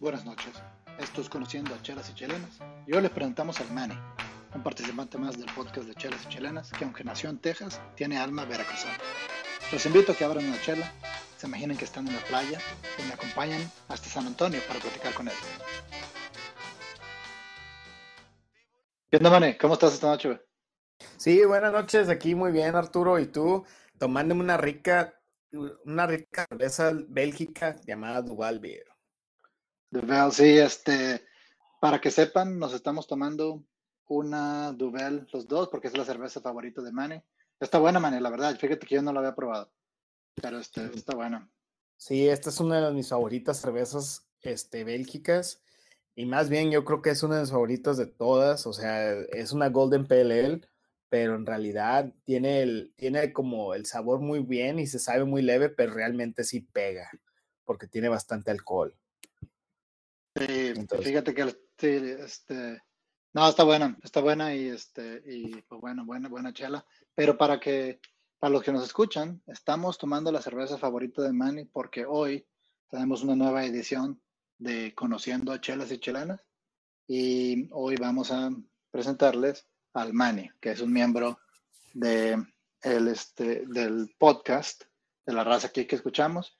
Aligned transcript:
buenas 0.00 0.24
noches. 0.24 0.52
Esto 0.98 1.20
es 1.20 1.28
Conociendo 1.28 1.74
a 1.74 1.82
Chelas 1.82 2.08
y 2.08 2.14
Chilenas. 2.14 2.58
Y 2.86 2.94
hoy 2.94 3.02
les 3.02 3.10
presentamos 3.10 3.60
al 3.60 3.70
Manny, 3.70 3.94
un 4.54 4.62
participante 4.62 5.18
más 5.18 5.38
del 5.38 5.52
podcast 5.54 5.86
de 5.86 5.94
Chelas 5.94 6.24
y 6.24 6.28
Chilenas 6.28 6.72
que 6.72 6.84
aunque 6.84 7.04
nació 7.04 7.28
en 7.28 7.38
Texas, 7.38 7.80
tiene 7.96 8.18
alma 8.18 8.46
veracruzana. 8.46 8.96
Los 9.70 9.84
invito 9.84 10.12
a 10.12 10.14
que 10.14 10.24
abran 10.24 10.46
una 10.46 10.60
chela, 10.62 10.90
se 11.36 11.46
imaginen 11.46 11.76
que 11.76 11.84
están 11.84 12.08
en 12.08 12.14
la 12.14 12.20
playa 12.22 12.58
y 12.98 13.02
me 13.02 13.12
acompañen 13.12 13.70
hasta 13.88 14.08
San 14.08 14.26
Antonio 14.26 14.60
para 14.66 14.80
platicar 14.80 15.12
con 15.12 15.28
él. 15.28 15.34
¿Qué 19.10 19.18
onda, 19.18 19.30
Manny? 19.30 19.58
¿Cómo 19.58 19.74
estás 19.74 19.92
esta 19.92 20.08
noche? 20.08 20.40
Sí, 21.18 21.44
buenas 21.44 21.72
noches, 21.72 22.08
aquí 22.08 22.34
muy 22.34 22.52
bien, 22.52 22.74
Arturo. 22.74 23.18
¿Y 23.18 23.26
tú? 23.26 23.66
Tomándome 23.98 24.40
una 24.40 24.56
rica, 24.56 25.14
una 25.84 26.06
rica 26.06 26.46
cerveza 26.48 26.90
bélgica 27.06 27.76
llamada 27.84 28.22
Duval 28.22 28.60
Beer. 28.60 28.89
Duvel, 29.90 30.32
sí, 30.32 30.58
este, 30.58 31.24
para 31.80 32.00
que 32.00 32.10
sepan, 32.10 32.58
nos 32.58 32.72
estamos 32.72 33.06
tomando 33.06 33.64
una 34.06 34.72
Duvel 34.72 35.26
los 35.32 35.48
dos 35.48 35.68
porque 35.68 35.88
es 35.88 35.96
la 35.96 36.04
cerveza 36.04 36.40
favorita 36.40 36.82
de 36.82 36.92
Manny. 36.92 37.22
Está 37.58 37.78
buena, 37.78 37.98
Manny, 38.00 38.20
la 38.20 38.30
verdad. 38.30 38.56
Fíjate 38.56 38.86
que 38.86 38.94
yo 38.96 39.02
no 39.02 39.12
la 39.12 39.20
había 39.20 39.34
probado, 39.34 39.72
pero 40.40 40.58
este, 40.58 40.84
está 40.94 41.14
buena. 41.14 41.50
Sí, 41.96 42.28
esta 42.28 42.50
es 42.50 42.60
una 42.60 42.88
de 42.88 42.94
mis 42.94 43.08
favoritas 43.08 43.60
cervezas 43.60 44.26
este, 44.42 44.84
bélgicas 44.84 45.62
y 46.14 46.26
más 46.26 46.48
bien 46.48 46.70
yo 46.70 46.84
creo 46.84 47.02
que 47.02 47.10
es 47.10 47.22
una 47.22 47.36
de 47.36 47.40
mis 47.42 47.50
favoritas 47.50 47.96
de 47.96 48.06
todas. 48.06 48.66
O 48.66 48.72
sea, 48.72 49.12
es 49.12 49.52
una 49.52 49.70
Golden 49.70 50.06
PLL, 50.06 50.66
pero 51.08 51.34
en 51.34 51.46
realidad 51.46 52.12
tiene, 52.24 52.62
el, 52.62 52.94
tiene 52.96 53.32
como 53.32 53.74
el 53.74 53.86
sabor 53.86 54.20
muy 54.20 54.40
bien 54.40 54.78
y 54.78 54.86
se 54.86 54.98
sabe 54.98 55.24
muy 55.24 55.42
leve, 55.42 55.68
pero 55.68 55.92
realmente 55.92 56.44
sí 56.44 56.60
pega 56.60 57.10
porque 57.64 57.86
tiene 57.86 58.08
bastante 58.08 58.50
alcohol. 58.50 58.94
Sí, 60.40 60.72
fíjate 61.02 61.34
que 61.34 61.54
este, 61.76 62.82
no, 63.34 63.46
está 63.46 63.62
buena, 63.62 63.98
está 64.02 64.22
buena 64.22 64.54
y 64.54 64.68
este, 64.68 65.22
y 65.26 65.60
pues 65.62 65.78
bueno, 65.82 66.06
buena, 66.06 66.30
buena 66.30 66.54
chela. 66.54 66.86
Pero 67.14 67.36
para 67.36 67.60
que, 67.60 68.00
para 68.38 68.50
los 68.50 68.62
que 68.62 68.72
nos 68.72 68.84
escuchan, 68.84 69.42
estamos 69.46 69.98
tomando 69.98 70.32
la 70.32 70.40
cerveza 70.40 70.78
favorita 70.78 71.20
de 71.20 71.34
Manny 71.34 71.66
porque 71.66 72.06
hoy 72.06 72.46
tenemos 72.88 73.22
una 73.22 73.36
nueva 73.36 73.66
edición 73.66 74.22
de 74.56 74.94
Conociendo 74.94 75.52
a 75.52 75.60
Chelas 75.60 75.92
y 75.92 75.98
Chelanas. 75.98 76.42
Y 77.06 77.68
hoy 77.72 77.96
vamos 77.96 78.30
a 78.30 78.48
presentarles 78.90 79.68
al 79.92 80.14
Manny, 80.14 80.50
que 80.58 80.70
es 80.70 80.80
un 80.80 80.92
miembro 80.92 81.38
de 81.92 82.42
el, 82.80 83.08
este, 83.08 83.66
del 83.66 84.14
podcast 84.18 84.84
de 85.26 85.34
la 85.34 85.44
raza 85.44 85.66
aquí 85.66 85.86
que 85.86 85.96
escuchamos. 85.96 86.59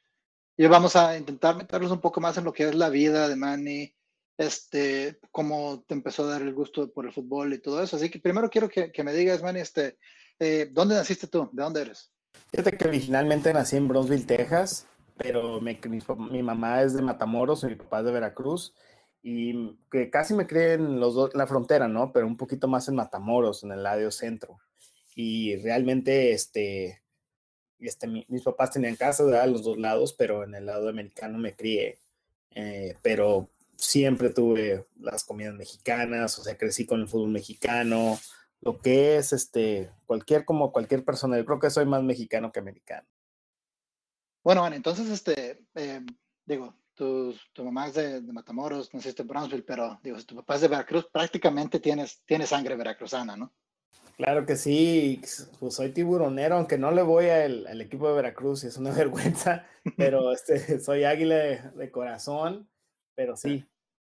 Y 0.60 0.66
vamos 0.66 0.94
a 0.94 1.16
intentar 1.16 1.56
meterlos 1.56 1.90
un 1.90 2.02
poco 2.02 2.20
más 2.20 2.36
en 2.36 2.44
lo 2.44 2.52
que 2.52 2.68
es 2.68 2.74
la 2.74 2.90
vida 2.90 3.30
de 3.30 3.34
Manny, 3.34 3.94
este, 4.36 5.18
cómo 5.30 5.82
te 5.88 5.94
empezó 5.94 6.24
a 6.24 6.32
dar 6.32 6.42
el 6.42 6.52
gusto 6.52 6.92
por 6.92 7.06
el 7.06 7.14
fútbol 7.14 7.54
y 7.54 7.60
todo 7.60 7.82
eso. 7.82 7.96
Así 7.96 8.10
que 8.10 8.18
primero 8.18 8.50
quiero 8.50 8.68
que, 8.68 8.92
me 9.02 9.14
digas, 9.14 9.42
Manny, 9.42 9.60
este, 9.60 9.96
eh, 10.38 10.68
¿dónde 10.70 10.96
naciste 10.96 11.28
tú? 11.28 11.48
¿De 11.50 11.62
dónde 11.62 11.80
eres? 11.80 12.12
Fíjate 12.50 12.76
que 12.76 12.88
originalmente 12.88 13.54
nací 13.54 13.78
en 13.78 13.88
Brownsville, 13.88 14.26
Texas, 14.26 14.86
pero 15.16 15.62
mi, 15.62 15.80
mi, 16.30 16.42
mamá 16.42 16.82
es 16.82 16.92
de 16.92 17.00
Matamoros 17.00 17.64
y 17.64 17.68
mi 17.68 17.76
papá 17.76 18.00
es 18.00 18.04
de 18.04 18.12
Veracruz. 18.12 18.74
Y 19.22 19.78
que 19.90 20.10
casi 20.10 20.34
me 20.34 20.46
crié 20.46 20.74
en 20.74 21.00
los 21.00 21.14
dos, 21.14 21.34
la 21.34 21.46
frontera, 21.46 21.88
¿no? 21.88 22.12
Pero 22.12 22.26
un 22.26 22.36
poquito 22.36 22.68
más 22.68 22.86
en 22.86 22.96
Matamoros, 22.96 23.64
en 23.64 23.72
el 23.72 23.82
lado 23.82 24.10
centro. 24.10 24.58
Y 25.14 25.56
realmente, 25.56 26.32
este, 26.32 27.00
este, 27.88 28.06
mis 28.06 28.42
papás 28.42 28.70
tenían 28.70 28.96
casa 28.96 29.24
a 29.42 29.46
los 29.46 29.62
dos 29.62 29.78
lados, 29.78 30.12
pero 30.12 30.44
en 30.44 30.54
el 30.54 30.66
lado 30.66 30.88
americano 30.88 31.38
me 31.38 31.54
crié. 31.54 31.98
Eh, 32.52 32.96
pero 33.02 33.48
siempre 33.76 34.30
tuve 34.30 34.86
las 34.98 35.24
comidas 35.24 35.54
mexicanas, 35.54 36.38
o 36.38 36.44
sea, 36.44 36.56
crecí 36.56 36.86
con 36.86 37.00
el 37.00 37.08
fútbol 37.08 37.30
mexicano, 37.30 38.18
lo 38.60 38.78
que 38.80 39.16
es 39.16 39.32
este, 39.32 39.90
cualquier, 40.06 40.44
como 40.44 40.72
cualquier 40.72 41.04
persona, 41.04 41.38
yo 41.38 41.44
creo 41.44 41.58
que 41.58 41.70
soy 41.70 41.86
más 41.86 42.02
mexicano 42.02 42.52
que 42.52 42.60
americano. 42.60 43.06
Bueno, 44.42 44.62
bueno, 44.62 44.76
entonces, 44.76 45.08
este, 45.08 45.64
eh, 45.74 46.00
digo, 46.44 46.74
tu, 46.94 47.34
tu 47.52 47.64
mamá 47.64 47.88
es 47.88 47.94
de, 47.94 48.20
Matamoros, 48.20 48.92
naciste 48.92 49.22
en 49.22 49.28
Brownsville, 49.28 49.64
pero 49.64 49.98
digo, 50.02 50.18
si 50.18 50.26
tu 50.26 50.36
papá 50.36 50.56
es 50.56 50.62
de 50.62 50.68
Veracruz, 50.68 51.06
prácticamente 51.10 51.80
tienes, 51.80 52.22
tienes 52.26 52.50
sangre 52.50 52.76
veracruzana, 52.76 53.36
¿no? 53.36 53.52
Claro 54.20 54.44
que 54.44 54.56
sí, 54.56 55.22
pues 55.58 55.74
soy 55.74 55.92
tiburonero, 55.92 56.56
aunque 56.56 56.76
no 56.76 56.90
le 56.90 57.00
voy 57.00 57.30
al, 57.30 57.80
equipo 57.80 58.06
de 58.06 58.16
Veracruz, 58.16 58.64
es 58.64 58.76
una 58.76 58.90
vergüenza, 58.94 59.66
pero 59.96 60.30
este, 60.30 60.78
soy 60.78 61.04
águila 61.04 61.36
de, 61.36 61.90
corazón, 61.90 62.68
pero 63.14 63.34
sí, 63.34 63.64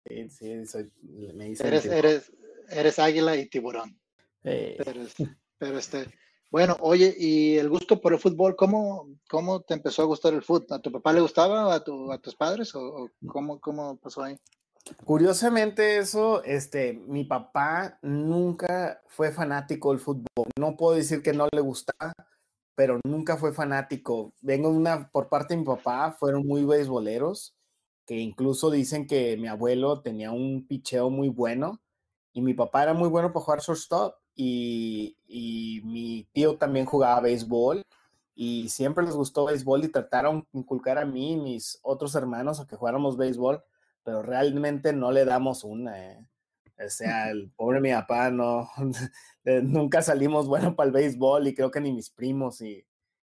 sí, 0.07 0.27
sí 0.29 0.65
soy, 0.65 0.91
me 1.35 1.49
dicen 1.49 1.67
eres, 1.67 1.85
eres, 1.85 2.31
eres 2.69 2.97
águila 2.97 3.35
y 3.35 3.47
tiburón. 3.47 3.95
Pero, 4.41 5.77
este, 5.77 6.07
bueno, 6.49 6.77
oye, 6.79 7.13
y 7.15 7.57
el 7.57 7.69
gusto 7.69 8.01
por 8.01 8.13
el 8.13 8.19
fútbol, 8.19 8.55
¿cómo, 8.55 9.07
cómo 9.29 9.61
te 9.61 9.75
empezó 9.75 10.01
a 10.01 10.05
gustar 10.05 10.33
el 10.33 10.41
fútbol? 10.41 10.79
¿A 10.79 10.81
tu 10.81 10.91
papá 10.91 11.13
le 11.13 11.21
gustaba, 11.21 11.71
a, 11.71 11.83
tu, 11.83 12.11
a 12.11 12.17
tus 12.17 12.35
padres, 12.35 12.73
o, 12.73 13.11
cómo, 13.27 13.61
cómo 13.61 13.97
pasó 13.97 14.23
ahí? 14.23 14.35
Curiosamente 15.05 15.97
eso, 15.97 16.43
este, 16.43 16.93
mi 16.93 17.23
papá 17.23 17.99
nunca 18.01 19.01
fue 19.07 19.31
fanático 19.31 19.91
del 19.91 19.99
fútbol. 19.99 20.47
No 20.59 20.75
puedo 20.75 20.95
decir 20.95 21.21
que 21.21 21.33
no 21.33 21.47
le 21.53 21.61
gustaba, 21.61 22.13
pero 22.75 22.99
nunca 23.05 23.37
fue 23.37 23.53
fanático. 23.53 24.33
Vengo 24.41 24.69
una, 24.69 25.09
por 25.11 25.29
parte 25.29 25.53
de 25.53 25.59
mi 25.59 25.65
papá, 25.65 26.13
fueron 26.13 26.47
muy 26.47 26.65
beisboleros, 26.65 27.55
que 28.05 28.17
incluso 28.17 28.71
dicen 28.71 29.07
que 29.07 29.37
mi 29.37 29.47
abuelo 29.47 30.01
tenía 30.01 30.31
un 30.31 30.65
picheo 30.67 31.09
muy 31.09 31.29
bueno 31.29 31.79
y 32.33 32.41
mi 32.41 32.53
papá 32.53 32.83
era 32.83 32.93
muy 32.93 33.09
bueno 33.09 33.31
para 33.33 33.45
jugar 33.45 33.61
shortstop 33.61 34.15
y, 34.35 35.17
y 35.27 35.81
mi 35.85 36.27
tío 36.33 36.57
también 36.57 36.85
jugaba 36.85 37.21
béisbol 37.21 37.83
y 38.35 38.69
siempre 38.69 39.05
les 39.05 39.15
gustó 39.15 39.45
béisbol 39.45 39.85
y 39.85 39.89
trataron 39.91 40.47
de 40.51 40.59
inculcar 40.59 40.97
a 40.97 41.05
mí 41.05 41.33
y 41.33 41.37
mis 41.37 41.79
otros 41.83 42.15
hermanos 42.15 42.59
a 42.59 42.67
que 42.67 42.75
jugáramos 42.75 43.17
béisbol 43.17 43.63
pero 44.03 44.21
realmente 44.21 44.93
no 44.93 45.11
le 45.11 45.25
damos 45.25 45.63
una. 45.63 46.11
¿eh? 46.11 46.25
O 46.83 46.89
sea, 46.89 47.29
el 47.29 47.51
pobre 47.51 47.79
mi 47.79 47.91
papá 47.91 48.31
no, 48.31 48.69
eh, 49.45 49.61
nunca 49.63 50.01
salimos 50.01 50.47
bueno 50.47 50.75
para 50.75 50.87
el 50.87 50.93
béisbol 50.93 51.47
y 51.47 51.53
creo 51.53 51.71
que 51.71 51.81
ni 51.81 51.91
mis 51.91 52.09
primos 52.09 52.61
y, 52.61 52.85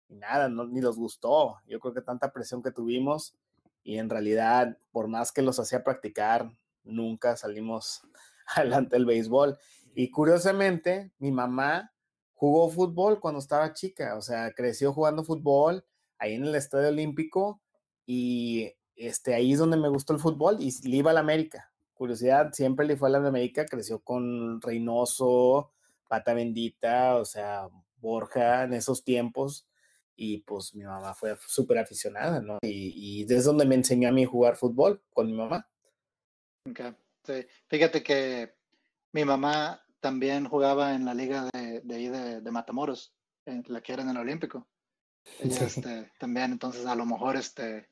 nada, 0.08 0.48
ni 0.48 0.80
los 0.80 0.96
gustó. 0.96 1.58
Yo 1.66 1.80
creo 1.80 1.94
que 1.94 2.02
tanta 2.02 2.32
presión 2.32 2.62
que 2.62 2.70
tuvimos 2.70 3.34
y 3.82 3.98
en 3.98 4.10
realidad, 4.10 4.78
por 4.92 5.08
más 5.08 5.32
que 5.32 5.42
los 5.42 5.58
hacía 5.58 5.82
practicar, 5.82 6.50
nunca 6.84 7.36
salimos 7.36 8.02
adelante 8.56 8.96
del 8.96 9.06
béisbol. 9.06 9.58
Y 9.94 10.10
curiosamente, 10.10 11.12
mi 11.18 11.32
mamá 11.32 11.92
jugó 12.34 12.70
fútbol 12.70 13.20
cuando 13.20 13.40
estaba 13.40 13.72
chica, 13.74 14.16
o 14.16 14.22
sea, 14.22 14.52
creció 14.52 14.92
jugando 14.92 15.24
fútbol 15.24 15.84
ahí 16.18 16.34
en 16.34 16.44
el 16.44 16.54
Estadio 16.54 16.88
Olímpico 16.88 17.60
y 18.06 18.72
este, 19.00 19.34
ahí 19.34 19.52
es 19.52 19.58
donde 19.58 19.76
me 19.76 19.88
gustó 19.88 20.12
el 20.12 20.18
fútbol 20.18 20.58
y 20.60 20.70
le 20.88 20.96
iba 20.96 21.10
a 21.10 21.14
la 21.14 21.20
América. 21.20 21.72
Curiosidad, 21.94 22.52
siempre 22.52 22.86
le 22.86 22.96
fue 22.96 23.08
a 23.08 23.12
la 23.12 23.26
América, 23.26 23.66
creció 23.66 24.00
con 24.00 24.60
Reynoso, 24.60 25.72
Pata 26.08 26.34
Bendita, 26.34 27.16
o 27.16 27.24
sea, 27.24 27.68
Borja 27.96 28.64
en 28.64 28.74
esos 28.74 29.04
tiempos. 29.04 29.66
Y 30.16 30.38
pues 30.38 30.74
mi 30.74 30.84
mamá 30.84 31.14
fue 31.14 31.34
súper 31.46 31.78
aficionada, 31.78 32.40
¿no? 32.40 32.58
Y, 32.62 33.22
y 33.22 33.32
es 33.32 33.44
donde 33.44 33.64
me 33.64 33.74
enseñó 33.74 34.08
a 34.08 34.12
mí 34.12 34.24
jugar 34.24 34.56
fútbol 34.56 35.02
con 35.14 35.26
mi 35.26 35.32
mamá. 35.32 35.66
Okay. 36.68 36.94
Sí. 37.24 37.46
Fíjate 37.68 38.02
que 38.02 38.54
mi 39.12 39.24
mamá 39.24 39.82
también 40.00 40.46
jugaba 40.46 40.94
en 40.94 41.04
la 41.04 41.14
liga 41.14 41.48
de, 41.52 41.80
de 41.80 41.94
ahí 41.94 42.08
de, 42.08 42.50
Matamoros, 42.50 43.14
en 43.46 43.64
la 43.68 43.80
que 43.82 43.92
era 43.92 44.02
en 44.02 44.10
el 44.10 44.16
Olímpico. 44.16 44.66
este, 45.38 46.10
también, 46.18 46.52
entonces 46.52 46.86
a 46.86 46.94
lo 46.94 47.04
mejor 47.04 47.36
este, 47.36 47.89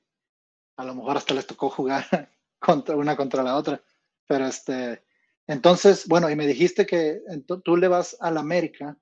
a 0.79 0.85
lo 0.85 0.95
mejor 0.95 1.17
hasta 1.17 1.35
les 1.35 1.47
tocó 1.47 1.69
jugar 1.69 2.05
contra 2.59 2.97
una 2.97 3.17
contra 3.17 3.43
la 3.43 3.57
otra. 3.57 3.83
Pero 4.27 4.47
este, 4.47 5.03
entonces, 5.47 6.07
bueno, 6.07 6.31
y 6.31 6.37
me 6.37 6.47
dijiste 6.47 6.87
que 6.87 7.21
tú 7.65 7.77
le 7.77 7.89
vas 7.89 8.17
a 8.21 8.31
la 8.31 8.41
América 8.41 8.97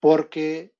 porque 0.00 0.74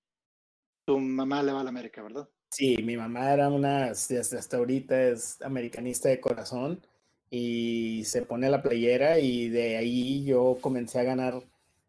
tu 0.84 0.98
mamá 0.98 1.42
le 1.42 1.52
va 1.52 1.60
a 1.60 1.64
la 1.64 1.70
América, 1.70 2.02
¿verdad? 2.02 2.28
Sí, 2.50 2.76
mi 2.82 2.96
mamá 2.96 3.32
era 3.32 3.48
una, 3.48 3.90
hasta 3.90 4.56
ahorita 4.56 5.08
es 5.08 5.42
americanista 5.42 6.08
de 6.08 6.20
corazón 6.20 6.80
y 7.28 8.04
se 8.04 8.22
pone 8.22 8.48
la 8.48 8.62
playera 8.62 9.18
y 9.18 9.48
de 9.48 9.76
ahí 9.76 10.24
yo 10.24 10.56
comencé 10.60 11.00
a 11.00 11.04
ganar 11.04 11.42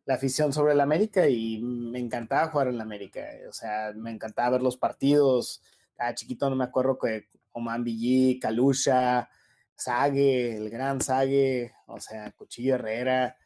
la 0.06 0.15
afición 0.15 0.51
sobre 0.51 0.74
la 0.74 0.83
América 0.83 1.29
y 1.29 1.59
me 1.59 2.00
encantaba 2.00 2.50
jugar 2.50 2.68
en 2.68 2.77
la 2.77 2.83
América. 2.83 3.25
O 3.47 3.53
sea, 3.53 3.94
me 3.95 4.12
encantaba 4.12 4.51
ver 4.51 4.62
los 4.62 4.77
partidos. 4.77 5.62
A 5.97 6.15
chiquito 6.15 6.50
no 6.50 6.56
me 6.56 6.63
acuerdo 6.63 6.97
que 6.97 7.27
Oman 7.57 7.83
Villí, 7.83 8.39
Kalusha, 8.39 9.30
Sague, 9.75 10.57
el 10.57 10.69
gran 10.69 11.01
Sague, 11.01 11.74
o 11.86 12.00
sea, 12.00 12.31
Cuchillo 12.31 12.75
Herrera, 12.75 13.38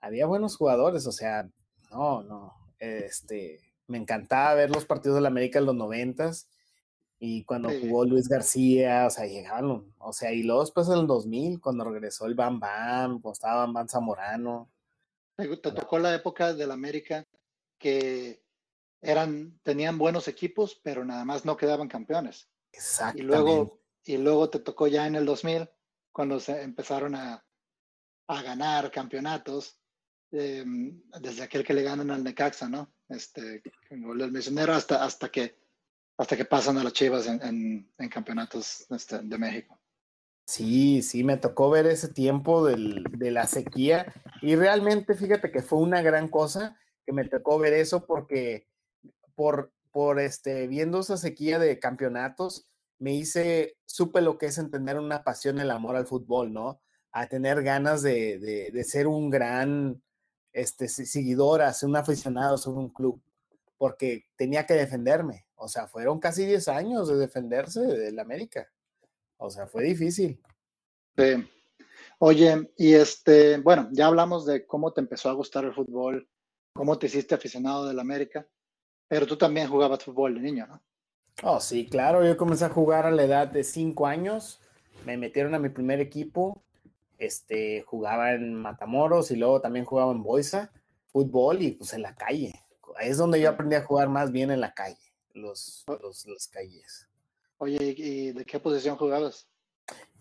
había 0.00 0.26
buenos 0.26 0.56
jugadores, 0.56 1.06
o 1.06 1.12
sea, 1.12 1.48
no, 1.90 2.22
no, 2.22 2.54
este, 2.78 3.60
me 3.86 3.98
encantaba 3.98 4.54
ver 4.54 4.70
los 4.70 4.84
partidos 4.84 5.16
de 5.16 5.22
la 5.22 5.28
América 5.28 5.58
en 5.58 5.66
los 5.66 5.74
noventas 5.74 6.48
Y 7.18 7.44
cuando 7.44 7.68
jugó 7.68 8.04
Luis 8.04 8.28
García, 8.28 9.06
o 9.06 9.10
sea, 9.10 9.26
llegaban, 9.26 9.92
o 9.98 10.12
sea, 10.12 10.32
y 10.32 10.42
luego 10.42 10.62
después 10.62 10.88
en 10.88 10.98
el 10.98 11.06
2000, 11.06 11.60
cuando 11.60 11.84
regresó 11.84 12.26
el 12.26 12.34
Bam 12.34 12.60
Bam, 12.60 13.20
cuando 13.20 13.32
estaba 13.32 13.56
Bam 13.60 13.72
Bam 13.74 13.88
Zamorano. 13.88 14.70
Te 15.36 15.72
tocó 15.72 15.98
la 15.98 16.14
época 16.14 16.54
del 16.54 16.70
América 16.70 17.26
que 17.78 18.42
eran, 19.02 19.58
tenían 19.62 19.98
buenos 19.98 20.28
equipos, 20.28 20.78
pero 20.82 21.04
nada 21.04 21.24
más 21.24 21.44
no 21.44 21.56
quedaban 21.56 21.88
campeones. 21.88 22.49
Exactamente. 22.72 23.22
Y 23.22 23.26
luego, 23.26 23.80
y 24.04 24.16
luego 24.18 24.50
te 24.50 24.60
tocó 24.60 24.86
ya 24.86 25.06
en 25.06 25.16
el 25.16 25.24
2000, 25.24 25.68
cuando 26.12 26.40
se 26.40 26.62
empezaron 26.62 27.14
a, 27.14 27.44
a 28.28 28.42
ganar 28.42 28.90
campeonatos, 28.90 29.78
em, 30.32 31.02
desde 31.20 31.42
aquel 31.42 31.64
que 31.64 31.74
le 31.74 31.82
ganan 31.82 32.10
al 32.10 32.22
Necaxa, 32.22 32.68
¿no? 32.68 32.92
Este, 33.08 33.62
el 33.90 34.32
misionero 34.32 34.72
hasta, 34.72 35.04
hasta 35.04 35.28
que 35.28 35.60
hasta 36.20 36.36
que 36.36 36.44
pasan 36.44 36.76
a 36.76 36.84
las 36.84 36.92
Chivas 36.92 37.26
en, 37.26 37.90
en, 37.96 38.08
campeonatos 38.10 38.84
este, 38.90 39.20
de 39.22 39.38
México. 39.38 39.80
Sí, 40.46 41.00
sí, 41.00 41.24
me 41.24 41.38
tocó 41.38 41.70
ver 41.70 41.86
ese 41.86 42.08
tiempo 42.08 42.66
del, 42.66 43.04
de 43.04 43.30
la 43.30 43.46
sequía 43.46 44.12
y 44.42 44.54
realmente 44.54 45.14
fíjate 45.14 45.50
que 45.50 45.62
fue 45.62 45.78
una 45.78 46.02
gran 46.02 46.28
cosa 46.28 46.78
que 47.06 47.14
me 47.14 47.26
tocó 47.26 47.58
ver 47.58 47.72
eso 47.72 48.04
porque 48.04 48.68
por, 49.34 49.72
por 49.92 50.20
este, 50.20 50.66
viendo 50.66 51.00
esa 51.00 51.16
sequía 51.16 51.58
de 51.58 51.78
campeonatos, 51.78 52.68
me 52.98 53.14
hice, 53.14 53.76
supe 53.86 54.20
lo 54.20 54.38
que 54.38 54.46
es 54.46 54.58
entender 54.58 54.98
una 54.98 55.24
pasión, 55.24 55.58
el 55.58 55.70
amor 55.70 55.96
al 55.96 56.06
fútbol, 56.06 56.52
¿no? 56.52 56.80
A 57.12 57.26
tener 57.26 57.62
ganas 57.62 58.02
de, 58.02 58.38
de, 58.72 58.84
ser 58.84 59.06
un 59.06 59.30
gran 59.30 60.02
este, 60.52 60.86
seguidor, 60.88 61.62
a 61.62 61.72
ser 61.72 61.88
un 61.88 61.96
aficionado 61.96 62.56
a 62.56 62.70
un 62.70 62.90
club, 62.90 63.20
porque 63.78 64.26
tenía 64.36 64.66
que 64.66 64.74
defenderme. 64.74 65.46
O 65.56 65.66
sea, 65.66 65.88
fueron 65.88 66.20
casi 66.20 66.46
10 66.46 66.68
años 66.68 67.08
de 67.08 67.16
defenderse 67.16 67.80
del 67.80 68.18
América. 68.18 68.70
O 69.38 69.50
sea, 69.50 69.66
fue 69.66 69.84
difícil. 69.84 70.40
Sí. 71.16 71.48
Oye, 72.18 72.70
y 72.76 72.92
este, 72.92 73.58
bueno, 73.58 73.88
ya 73.92 74.06
hablamos 74.06 74.44
de 74.44 74.66
cómo 74.66 74.92
te 74.92 75.00
empezó 75.00 75.30
a 75.30 75.34
gustar 75.34 75.64
el 75.64 75.74
fútbol, 75.74 76.28
cómo 76.74 76.98
te 76.98 77.06
hiciste 77.06 77.34
aficionado 77.34 77.86
del 77.86 77.98
América. 77.98 78.46
Pero 79.10 79.26
tú 79.26 79.36
también 79.36 79.68
jugabas 79.68 80.04
fútbol 80.04 80.34
de 80.34 80.40
niño, 80.40 80.68
¿no? 80.68 80.80
Oh, 81.42 81.58
sí, 81.58 81.88
claro. 81.88 82.24
Yo 82.24 82.36
comencé 82.36 82.64
a 82.66 82.68
jugar 82.68 83.06
a 83.06 83.10
la 83.10 83.24
edad 83.24 83.48
de 83.48 83.64
cinco 83.64 84.06
años. 84.06 84.60
Me 85.04 85.16
metieron 85.16 85.52
a 85.52 85.58
mi 85.58 85.68
primer 85.68 85.98
equipo. 85.98 86.62
Este, 87.18 87.82
jugaba 87.82 88.34
en 88.34 88.54
Matamoros 88.54 89.32
y 89.32 89.36
luego 89.36 89.60
también 89.60 89.84
jugaba 89.84 90.12
en 90.12 90.22
Boisa, 90.22 90.70
fútbol 91.08 91.60
y 91.60 91.72
pues 91.72 91.92
en 91.92 92.02
la 92.02 92.14
calle. 92.14 92.54
Es 93.00 93.16
donde 93.16 93.40
yo 93.40 93.50
aprendí 93.50 93.74
a 93.74 93.82
jugar 93.82 94.08
más 94.08 94.30
bien 94.30 94.52
en 94.52 94.60
la 94.60 94.74
calle, 94.74 95.12
los, 95.34 95.84
los, 95.88 96.24
las 96.26 96.46
calles. 96.46 97.08
Oye, 97.58 97.78
¿y 97.98 98.30
de 98.30 98.44
qué 98.44 98.60
posición 98.60 98.96
jugabas? 98.96 99.48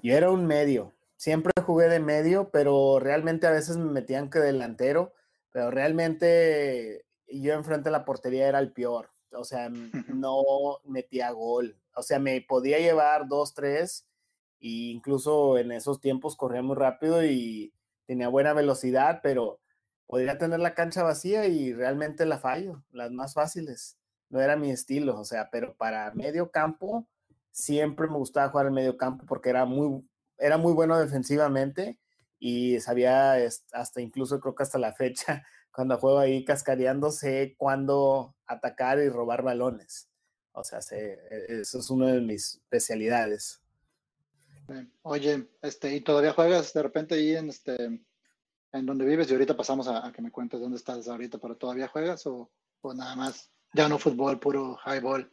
Yo 0.02 0.16
era 0.16 0.32
un 0.32 0.48
medio. 0.48 0.94
Siempre 1.16 1.54
jugué 1.64 1.90
de 1.90 2.00
medio, 2.00 2.50
pero 2.50 3.00
realmente 3.00 3.46
a 3.46 3.52
veces 3.52 3.78
me 3.78 3.92
metían 3.92 4.32
que 4.32 4.40
delantero, 4.40 5.14
pero 5.52 5.70
realmente 5.70 7.06
yo 7.32 7.54
enfrente 7.54 7.86
de 7.86 7.92
la 7.92 8.06
portería 8.06 8.48
era 8.48 8.60
el 8.60 8.72
peor. 8.72 9.12
O 9.32 9.44
sea, 9.44 9.70
no 10.08 10.44
metía 10.84 11.32
gol. 11.32 11.78
O 11.96 12.02
sea, 12.02 12.20
me 12.20 12.42
podía 12.42 12.80
llevar 12.80 13.28
dos, 13.28 13.54
tres, 13.54 14.08
e 14.60 14.92
incluso 14.92 15.58
en 15.58 15.72
esos 15.72 16.00
tiempos 16.00 16.36
corría 16.36 16.62
muy 16.62 16.76
rápido 16.76 17.24
y 17.24 17.74
tenía 18.06 18.30
buena 18.30 18.54
velocidad, 18.54 19.20
pero 19.22 19.60
podría 20.08 20.38
tener 20.38 20.60
la 20.60 20.74
cancha 20.74 21.04
vacía 21.04 21.46
y 21.48 21.74
realmente 21.74 22.26
la 22.26 22.40
fallo, 22.40 22.84
las 22.92 23.12
más 23.12 23.34
fáciles. 23.34 23.98
No 24.30 24.42
era 24.42 24.56
mi 24.56 24.72
estilo, 24.72 25.20
o 25.20 25.26
sea, 25.26 25.50
pero 25.52 25.76
para 25.76 26.12
medio 26.14 26.52
campo 26.52 27.08
siempre 27.52 28.08
me 28.08 28.18
gustaba 28.18 28.50
jugar 28.50 28.68
en 28.68 28.74
medio 28.74 28.98
campo 28.98 29.26
porque 29.28 29.50
era 29.50 29.66
muy, 29.66 30.04
era 30.38 30.58
muy 30.58 30.74
bueno 30.74 30.98
defensivamente 30.98 32.00
y 32.40 32.80
sabía 32.80 33.36
hasta 33.74 34.02
incluso 34.02 34.40
creo 34.40 34.56
que 34.56 34.64
hasta 34.64 34.80
la 34.80 34.94
fecha 34.94 35.44
cuando 35.80 35.98
juego 35.98 36.20
ahí 36.20 36.44
cascareando, 36.44 37.10
sé 37.10 37.56
cuándo 37.58 38.36
atacar 38.46 39.00
y 39.00 39.08
robar 39.08 39.44
balones. 39.44 40.10
O 40.52 40.62
sea, 40.62 40.80
e, 40.92 41.18
eso 41.48 41.80
es 41.80 41.90
una 41.90 42.08
de 42.08 42.20
mis 42.20 42.56
especialidades. 42.56 43.62
Oye, 45.04 45.48
este, 45.62 45.96
¿y 45.96 46.02
todavía 46.02 46.34
juegas 46.34 46.74
de 46.74 46.84
repente 46.84 47.16
ahí 47.16 47.34
en 47.34 47.48
este 47.48 48.02
en 48.74 48.86
donde 48.86 49.06
vives? 49.06 49.30
Y 49.30 49.34
ahorita 49.34 49.56
pasamos 49.56 49.88
a, 49.88 50.12
que 50.12 50.22
me 50.22 50.32
cuentes 50.32 50.60
dónde 50.60 50.76
estás 50.76 51.08
ahorita, 51.08 51.38
pero 51.38 51.56
¿todavía 51.56 51.88
juegas 51.88 52.28
o, 52.28 52.52
o 52.82 52.94
nada 52.94 53.16
más? 53.16 53.50
Ya 53.74 53.88
no 53.88 53.98
fútbol, 53.98 54.38
puro 54.38 54.78
highball. 54.86 55.32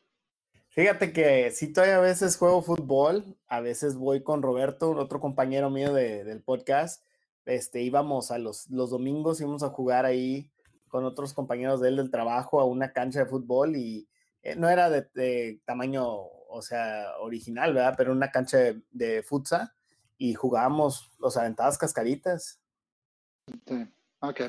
Fíjate 0.68 1.12
que 1.12 1.50
sí, 1.50 1.72
todavía 1.72 1.96
a 1.96 2.00
veces 2.00 2.36
juego 2.36 2.62
fútbol, 2.62 3.36
a 3.48 3.60
veces 3.60 3.96
voy 3.96 4.22
con 4.22 4.42
Roberto, 4.42 4.90
otro 4.90 5.18
compañero 5.18 5.70
mío 5.70 5.92
de, 5.92 6.22
del 6.22 6.40
podcast, 6.40 7.04
este, 7.46 7.82
íbamos 7.82 8.30
a 8.30 8.38
los, 8.38 8.68
los 8.70 8.90
domingos, 8.90 9.40
íbamos 9.40 9.62
a 9.62 9.70
jugar 9.70 10.04
ahí 10.04 10.50
con 10.88 11.04
otros 11.04 11.32
compañeros 11.32 11.80
de 11.80 11.88
él 11.88 11.96
del 11.96 12.10
trabajo 12.10 12.60
a 12.60 12.64
una 12.64 12.92
cancha 12.92 13.20
de 13.20 13.26
fútbol 13.26 13.76
y 13.76 14.08
eh, 14.42 14.54
no 14.56 14.68
era 14.68 14.90
de, 14.90 15.60
tamaño, 15.64 16.04
o 16.06 16.62
sea, 16.62 17.06
original, 17.20 17.72
¿verdad? 17.72 17.94
Pero 17.96 18.12
una 18.12 18.30
cancha 18.30 18.58
de, 18.58 18.82
de 18.90 19.22
futsal 19.22 19.72
y 20.18 20.34
jugábamos 20.34 21.10
los 21.18 21.36
aventadas 21.36 21.78
cascaritas. 21.78 22.60
Sí, 23.66 23.88
ok. 24.20 24.40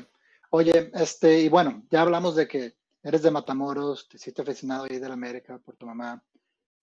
Oye, 0.50 0.90
este, 0.94 1.40
y 1.40 1.48
bueno, 1.48 1.84
ya 1.90 2.02
hablamos 2.02 2.34
de 2.34 2.48
que 2.48 2.76
eres 3.02 3.22
de 3.22 3.30
Matamoros, 3.30 4.08
te 4.08 4.16
hiciste 4.16 4.42
aficionado 4.42 4.84
ahí 4.84 4.98
de 4.98 5.08
la 5.08 5.14
América 5.14 5.58
por 5.58 5.76
tu 5.76 5.86
mamá. 5.86 6.24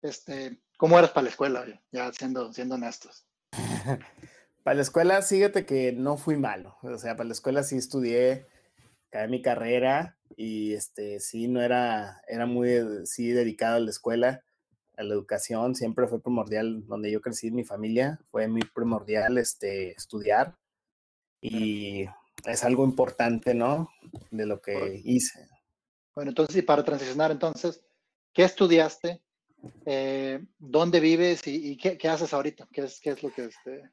Este, 0.02 0.62
¿cómo 0.78 1.00
eras 1.00 1.12
para 1.12 1.24
la 1.24 1.30
escuela, 1.30 1.66
ya 1.92 2.12
siendo, 2.14 2.54
siendo 2.54 2.76
honestos? 2.76 3.26
Para 4.66 4.78
la 4.78 4.82
escuela, 4.82 5.22
fíjate 5.22 5.64
que 5.64 5.92
no 5.92 6.18
fui 6.18 6.38
malo. 6.38 6.76
O 6.82 6.98
sea, 6.98 7.16
para 7.16 7.28
la 7.28 7.34
escuela 7.34 7.62
sí 7.62 7.78
estudié, 7.78 8.48
acabé 9.10 9.28
mi 9.28 9.40
carrera 9.44 10.18
y 10.36 10.74
este, 10.74 11.20
sí, 11.20 11.48
no 11.48 11.62
era, 11.62 12.24
era 12.28 12.48
muy, 12.48 13.06
sí, 13.06 13.30
dedicado 13.30 13.76
a 13.76 13.80
la 13.80 13.92
escuela, 13.92 14.44
a 14.98 15.04
la 15.04 15.14
educación. 15.14 15.76
Siempre 15.76 16.08
fue 16.08 16.20
primordial, 16.20 16.84
donde 16.88 17.12
yo 17.12 17.22
crecí 17.22 17.52
mi 17.52 17.64
familia, 17.64 18.20
fue 18.32 18.48
muy 18.48 18.64
primordial 18.64 19.38
este, 19.38 19.92
estudiar. 19.92 20.58
Y 21.42 22.08
es 22.44 22.64
algo 22.64 22.86
importante, 22.86 23.54
¿no? 23.54 23.92
De 24.32 24.48
lo 24.48 24.62
que 24.62 25.00
hice. 25.04 25.48
Bueno, 26.16 26.32
entonces, 26.32 26.56
y 26.56 26.64
para 26.64 26.84
transicionar, 26.84 27.30
entonces, 27.30 27.86
¿qué 28.34 28.46
estudiaste? 28.46 29.22
Eh, 29.86 30.44
¿Dónde 30.58 31.00
vives 31.00 31.46
y, 31.46 31.78
qué, 31.78 32.00
qué, 32.00 32.10
haces 32.10 32.34
ahorita? 32.34 32.68
¿Qué 32.72 32.82
es, 32.86 33.00
qué 33.00 33.12
es 33.12 33.22
lo 33.22 33.32
que 33.32 33.46
este, 33.46 33.92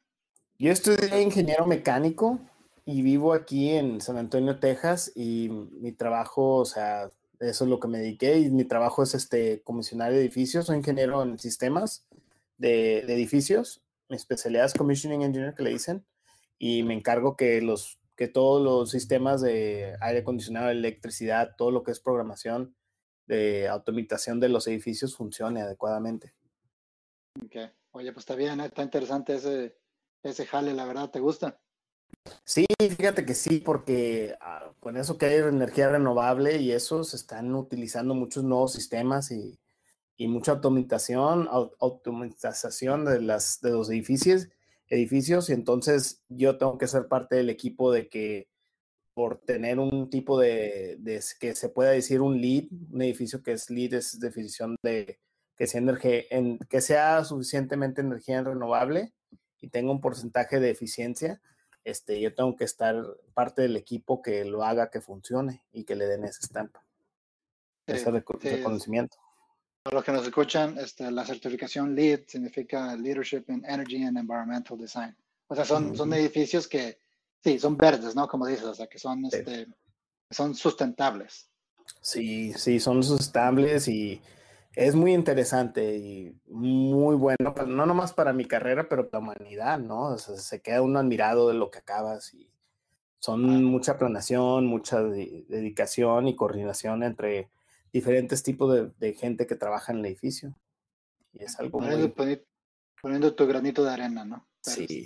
yo 0.62 0.70
estudié 0.70 1.20
ingeniero 1.20 1.66
mecánico 1.66 2.38
y 2.84 3.02
vivo 3.02 3.32
aquí 3.32 3.70
en 3.70 4.00
San 4.00 4.16
Antonio, 4.16 4.60
Texas, 4.60 5.10
y 5.16 5.48
mi 5.48 5.90
trabajo, 5.90 6.58
o 6.58 6.64
sea, 6.64 7.10
eso 7.40 7.64
es 7.64 7.68
lo 7.70 7.80
que 7.80 7.88
me 7.88 7.98
dediqué, 7.98 8.38
y 8.38 8.48
mi 8.48 8.64
trabajo 8.64 9.02
es 9.02 9.16
este, 9.16 9.60
comisionar 9.62 10.12
edificios, 10.12 10.66
soy 10.66 10.76
ingeniero 10.76 11.20
en 11.24 11.36
sistemas 11.40 12.06
de, 12.58 13.00
edificios, 13.00 13.82
mi 14.08 14.14
especialidad 14.14 14.66
es 14.66 14.74
Commissioning 14.74 15.22
Engineer, 15.22 15.54
que 15.54 15.64
le 15.64 15.70
dicen, 15.70 16.04
y 16.60 16.84
me 16.84 16.94
encargo 16.94 17.36
que, 17.36 17.60
los, 17.60 17.98
que 18.14 18.28
todos 18.28 18.62
los 18.62 18.88
sistemas 18.92 19.40
de 19.40 19.96
aire 20.00 20.20
acondicionado, 20.20 20.70
electricidad, 20.70 21.56
todo 21.58 21.72
lo 21.72 21.82
que 21.82 21.90
es 21.90 21.98
programación 21.98 22.76
de 23.26 23.66
automatización 23.66 24.38
de 24.38 24.48
los 24.48 24.68
edificios 24.68 25.16
funcione 25.16 25.60
adecuadamente. 25.60 26.34
Ok, 27.44 27.56
oye, 27.90 28.12
pues 28.12 28.22
está 28.22 28.36
bien, 28.36 28.60
¿eh? 28.60 28.66
está 28.66 28.84
interesante 28.84 29.34
ese, 29.34 29.81
ese 30.22 30.46
jale, 30.46 30.74
la 30.74 30.84
verdad, 30.84 31.10
¿te 31.10 31.20
gusta? 31.20 31.60
Sí, 32.44 32.66
fíjate 32.78 33.24
que 33.24 33.34
sí, 33.34 33.58
porque 33.58 34.36
ah, 34.40 34.72
con 34.80 34.96
eso 34.96 35.18
que 35.18 35.26
hay 35.26 35.36
energía 35.36 35.88
renovable 35.88 36.58
y 36.58 36.72
eso 36.72 37.04
se 37.04 37.16
están 37.16 37.54
utilizando 37.54 38.14
muchos 38.14 38.44
nuevos 38.44 38.72
sistemas 38.72 39.30
y, 39.30 39.58
mucha 40.18 40.52
automatización, 40.52 41.48
automatización 41.80 43.04
de, 43.04 43.20
las, 43.20 43.60
de 43.60 43.70
los 43.72 43.90
edificios, 43.90 44.48
edificios, 44.86 45.50
y 45.50 45.52
entonces 45.52 46.22
yo 46.28 46.58
tengo 46.58 46.78
que 46.78 46.86
ser 46.86 47.08
parte 47.08 47.34
del 47.34 47.50
equipo 47.50 47.90
de 47.90 48.08
que 48.08 48.48
por 49.14 49.38
tener 49.38 49.80
un 49.80 50.10
tipo 50.10 50.38
de, 50.38 50.96
de 51.00 51.20
que 51.40 51.56
se 51.56 51.68
pueda 51.70 51.90
decir 51.90 52.20
un 52.20 52.40
lead, 52.40 52.66
un 52.92 53.02
edificio 53.02 53.42
que 53.42 53.52
es 53.52 53.68
lead 53.68 53.94
es 53.94 54.20
definición 54.20 54.76
de 54.84 55.18
que 55.56 55.66
sea, 55.66 55.80
energía, 55.80 56.22
en, 56.30 56.58
que 56.58 56.80
sea 56.80 57.24
suficientemente 57.24 58.00
energía 58.00 58.42
renovable, 58.42 59.12
y 59.62 59.68
tengo 59.68 59.92
un 59.92 60.00
porcentaje 60.00 60.60
de 60.60 60.70
eficiencia, 60.70 61.40
este, 61.84 62.20
yo 62.20 62.34
tengo 62.34 62.56
que 62.56 62.64
estar 62.64 62.96
parte 63.32 63.62
del 63.62 63.76
equipo 63.76 64.20
que 64.20 64.44
lo 64.44 64.64
haga 64.64 64.90
que 64.90 65.00
funcione 65.00 65.62
y 65.72 65.84
que 65.84 65.96
le 65.96 66.06
den 66.06 66.24
esa 66.24 66.40
estampa, 66.42 66.84
ese 67.86 68.10
reconocimiento. 68.10 69.16
Para 69.84 69.96
los 69.96 70.04
que 70.04 70.12
nos 70.12 70.24
escuchan, 70.24 70.78
este, 70.78 71.10
la 71.10 71.24
certificación 71.24 71.94
LEED 71.94 72.24
significa 72.26 72.94
Leadership 72.96 73.44
in 73.48 73.64
Energy 73.66 74.02
and 74.04 74.18
Environmental 74.18 74.76
Design. 74.76 75.16
O 75.46 75.54
sea, 75.54 75.64
son, 75.64 75.96
son 75.96 76.12
edificios 76.12 76.66
que, 76.68 76.98
sí, 77.42 77.58
son 77.58 77.76
verdes, 77.76 78.14
¿no? 78.14 78.28
Como 78.28 78.46
dices, 78.46 78.64
o 78.64 78.74
sea, 78.74 78.86
que 78.86 78.98
son, 78.98 79.24
este, 79.24 79.68
son 80.30 80.54
sustentables. 80.54 81.48
Sí, 82.00 82.52
sí, 82.54 82.80
son 82.80 83.02
sustentables 83.02 83.86
y 83.88 84.20
es 84.74 84.94
muy 84.94 85.12
interesante 85.12 85.96
y 85.96 86.34
muy 86.46 87.16
bueno, 87.16 87.54
no 87.66 87.86
nomás 87.86 88.12
para 88.12 88.32
mi 88.32 88.46
carrera, 88.46 88.88
pero 88.88 89.08
para 89.08 89.24
la 89.24 89.32
humanidad, 89.32 89.78
¿no? 89.78 90.16
se 90.18 90.62
queda 90.62 90.82
uno 90.82 90.98
admirado 90.98 91.48
de 91.48 91.54
lo 91.54 91.70
que 91.70 91.78
acabas 91.78 92.32
y 92.34 92.50
son 93.18 93.64
mucha 93.64 93.98
planeación, 93.98 94.66
mucha 94.66 95.02
dedicación 95.02 96.26
y 96.28 96.36
coordinación 96.36 97.02
entre 97.02 97.50
diferentes 97.92 98.42
tipos 98.42 98.92
de, 98.98 99.14
gente 99.14 99.46
que 99.46 99.54
trabaja 99.54 99.92
en 99.92 99.98
el 99.98 100.06
edificio. 100.06 100.56
Y 101.32 101.44
es 101.44 101.58
algo 101.60 101.80
muy... 101.80 102.12
Poniendo, 103.00 103.34
tu 103.34 103.46
granito 103.48 103.82
de 103.82 103.90
arena, 103.90 104.24
¿no? 104.24 104.46
sí. 104.60 105.04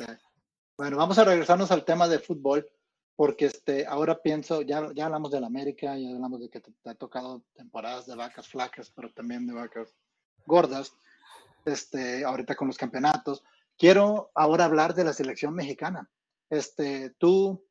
Bueno, 0.77 0.99
vamos 0.99 1.19
a 1.19 1.25
regresarnos 1.25 1.71
al 1.71 1.87
tema 1.87 2.07
de 2.07 2.19
fútbol, 2.19 2.69
porque 3.17 3.47
este, 3.47 3.87
ahora 3.87 4.21
pienso, 4.21 4.61
ya, 4.63 4.91
ya 4.95 5.07
hablamos 5.07 5.31
del 5.31 5.45
América, 5.45 5.97
ya 5.97 6.11
hablamos 6.11 6.41
de 6.41 6.51
que 6.51 6.61
te, 6.61 6.73
ha 6.85 6.95
tocado 6.95 7.43
temporadas 7.55 8.07
de 8.07 8.15
vacas 8.15 8.47
flacas, 8.47 8.93
pero 8.95 9.11
también 9.13 9.47
de 9.47 9.55
vacas 9.55 9.97
gordas, 10.45 10.93
este, 11.65 12.25
ahorita 12.25 12.55
con 12.55 12.69
los 12.69 12.77
campeonatos. 12.77 13.43
Quiero 13.79 14.31
ahora 14.35 14.67
hablar 14.67 14.95
de 14.95 15.05
la 15.05 15.15
selección 15.15 15.55
mexicana. 15.55 16.11
Este, 16.51 17.11
tú 17.19 17.65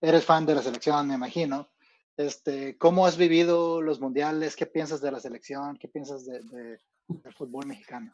eres 0.00 0.24
fan 0.24 0.44
de 0.44 0.54
la 0.54 0.62
selección, 0.62 1.08
me 1.08 1.14
imagino. 1.14 1.70
Este, 2.16 2.76
¿Cómo 2.76 3.06
has 3.06 3.16
vivido 3.16 3.80
los 3.80 4.00
mundiales? 4.00 4.54
¿Qué 4.54 4.66
piensas 4.66 5.00
de 5.00 5.10
la 5.10 5.20
selección? 5.20 5.78
¿Qué 5.78 5.88
piensas 5.88 6.26
de, 6.26 6.40
del 7.08 7.34
fútbol 7.34 7.66
mexicano? 7.66 8.12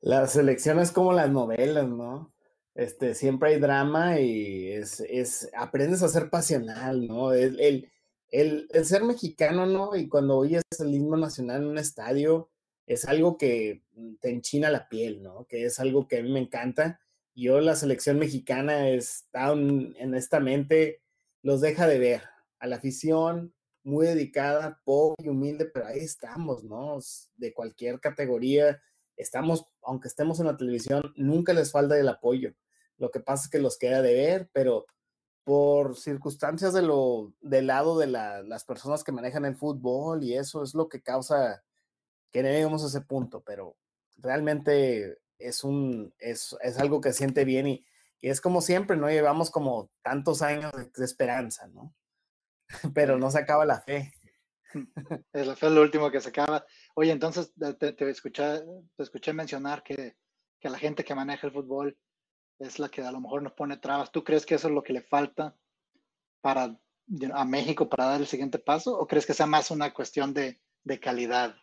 La 0.00 0.26
selección 0.28 0.78
es 0.78 0.92
como 0.92 1.12
las 1.12 1.30
novelas, 1.30 1.88
¿no? 1.88 2.32
Este, 2.74 3.14
siempre 3.14 3.50
hay 3.50 3.60
drama 3.60 4.20
y 4.20 4.70
es, 4.70 5.00
es 5.00 5.50
aprendes 5.54 6.02
a 6.02 6.08
ser 6.08 6.30
pasional, 6.30 7.06
¿no? 7.06 7.32
El, 7.32 7.60
el, 7.60 7.90
el, 8.30 8.84
ser 8.84 9.04
mexicano, 9.04 9.66
¿no? 9.66 9.94
Y 9.94 10.08
cuando 10.08 10.38
oyes 10.38 10.62
el 10.78 10.94
himno 10.94 11.16
nacional 11.16 11.62
en 11.62 11.68
un 11.68 11.78
estadio, 11.78 12.50
es 12.86 13.04
algo 13.04 13.36
que 13.36 13.82
te 14.20 14.30
enchina 14.30 14.70
la 14.70 14.88
piel, 14.88 15.22
¿no? 15.22 15.46
Que 15.46 15.64
es 15.66 15.78
algo 15.80 16.08
que 16.08 16.18
a 16.18 16.22
mí 16.22 16.32
me 16.32 16.40
encanta. 16.40 17.00
Yo, 17.34 17.60
la 17.60 17.76
selección 17.76 18.18
mexicana 18.18 18.88
está 18.88 19.52
en 19.52 20.14
esta 20.14 20.40
mente 20.40 21.02
los 21.42 21.60
deja 21.60 21.86
de 21.86 21.98
ver. 21.98 22.22
A 22.58 22.66
la 22.68 22.76
afición, 22.76 23.52
muy 23.82 24.06
dedicada, 24.06 24.80
pobre 24.84 25.16
y 25.24 25.28
humilde, 25.28 25.66
pero 25.66 25.86
ahí 25.86 25.98
estamos, 25.98 26.62
¿no? 26.64 26.98
De 27.36 27.52
cualquier 27.52 27.98
categoría, 28.00 28.80
estamos, 29.16 29.66
aunque 29.82 30.08
estemos 30.08 30.40
en 30.40 30.46
la 30.46 30.56
televisión, 30.56 31.12
nunca 31.16 31.52
les 31.52 31.72
falta 31.72 31.98
el 31.98 32.08
apoyo. 32.08 32.54
Lo 32.98 33.10
que 33.10 33.20
pasa 33.20 33.44
es 33.44 33.50
que 33.50 33.58
los 33.58 33.78
queda 33.78 34.02
de 34.02 34.14
ver, 34.14 34.50
pero 34.52 34.86
por 35.44 35.96
circunstancias 35.96 36.72
de 36.72 36.82
lo, 36.82 37.32
del 37.40 37.66
lado 37.66 37.98
de 37.98 38.06
las 38.06 38.64
personas 38.64 39.02
que 39.02 39.12
manejan 39.12 39.44
el 39.44 39.56
fútbol 39.56 40.22
y 40.22 40.34
eso 40.34 40.62
es 40.62 40.74
lo 40.74 40.88
que 40.88 41.02
causa 41.02 41.64
que 42.30 42.42
no 42.42 42.48
lleguemos 42.48 42.84
a 42.84 42.86
ese 42.86 43.00
punto, 43.00 43.42
pero 43.42 43.76
realmente 44.16 45.18
es 45.38 45.64
un, 45.64 46.14
es, 46.18 46.56
es 46.62 46.78
algo 46.78 47.00
que 47.00 47.12
siente 47.12 47.44
bien 47.44 47.66
y, 47.66 47.84
y 48.22 48.30
es 48.30 48.40
como 48.40 48.60
siempre, 48.60 48.96
¿no? 48.96 49.10
Llevamos 49.10 49.50
como 49.50 49.90
tantos 50.02 50.42
años 50.42 50.72
de 50.94 51.04
esperanza, 51.04 51.66
¿no? 51.66 51.92
Pero 52.94 53.18
no 53.18 53.30
se 53.32 53.40
acaba 53.40 53.66
la 53.66 53.80
fe. 53.80 54.12
Es 55.32 55.48
es 55.48 55.62
lo 55.62 55.82
último 55.82 56.10
que 56.10 56.20
se 56.20 56.30
acaba. 56.30 56.64
Oye, 56.94 57.12
entonces 57.12 57.52
te, 57.78 58.10
escuché, 58.10 58.60
te 58.96 59.02
escuché 59.02 59.32
mencionar 59.32 59.82
que, 59.82 60.16
que, 60.60 60.70
la 60.70 60.78
gente 60.78 61.04
que 61.04 61.14
maneja 61.14 61.46
el 61.46 61.52
fútbol 61.52 61.96
es 62.58 62.78
la 62.78 62.88
que 62.88 63.02
a 63.02 63.12
lo 63.12 63.20
mejor 63.20 63.42
nos 63.42 63.52
pone 63.52 63.76
trabas. 63.76 64.12
¿Tú 64.12 64.24
crees 64.24 64.46
que 64.46 64.54
eso 64.54 64.68
es 64.68 64.74
lo 64.74 64.82
que 64.82 64.92
le 64.92 65.02
falta 65.02 65.56
para 66.40 66.78
a 67.34 67.44
México 67.44 67.88
para 67.88 68.06
dar 68.06 68.20
el 68.20 68.26
siguiente 68.26 68.58
paso? 68.58 68.98
¿O 68.98 69.06
crees 69.06 69.26
que 69.26 69.34
sea 69.34 69.46
más 69.46 69.70
una 69.70 69.92
cuestión 69.92 70.32
de, 70.32 70.60
de 70.84 71.00
calidad? 71.00 71.54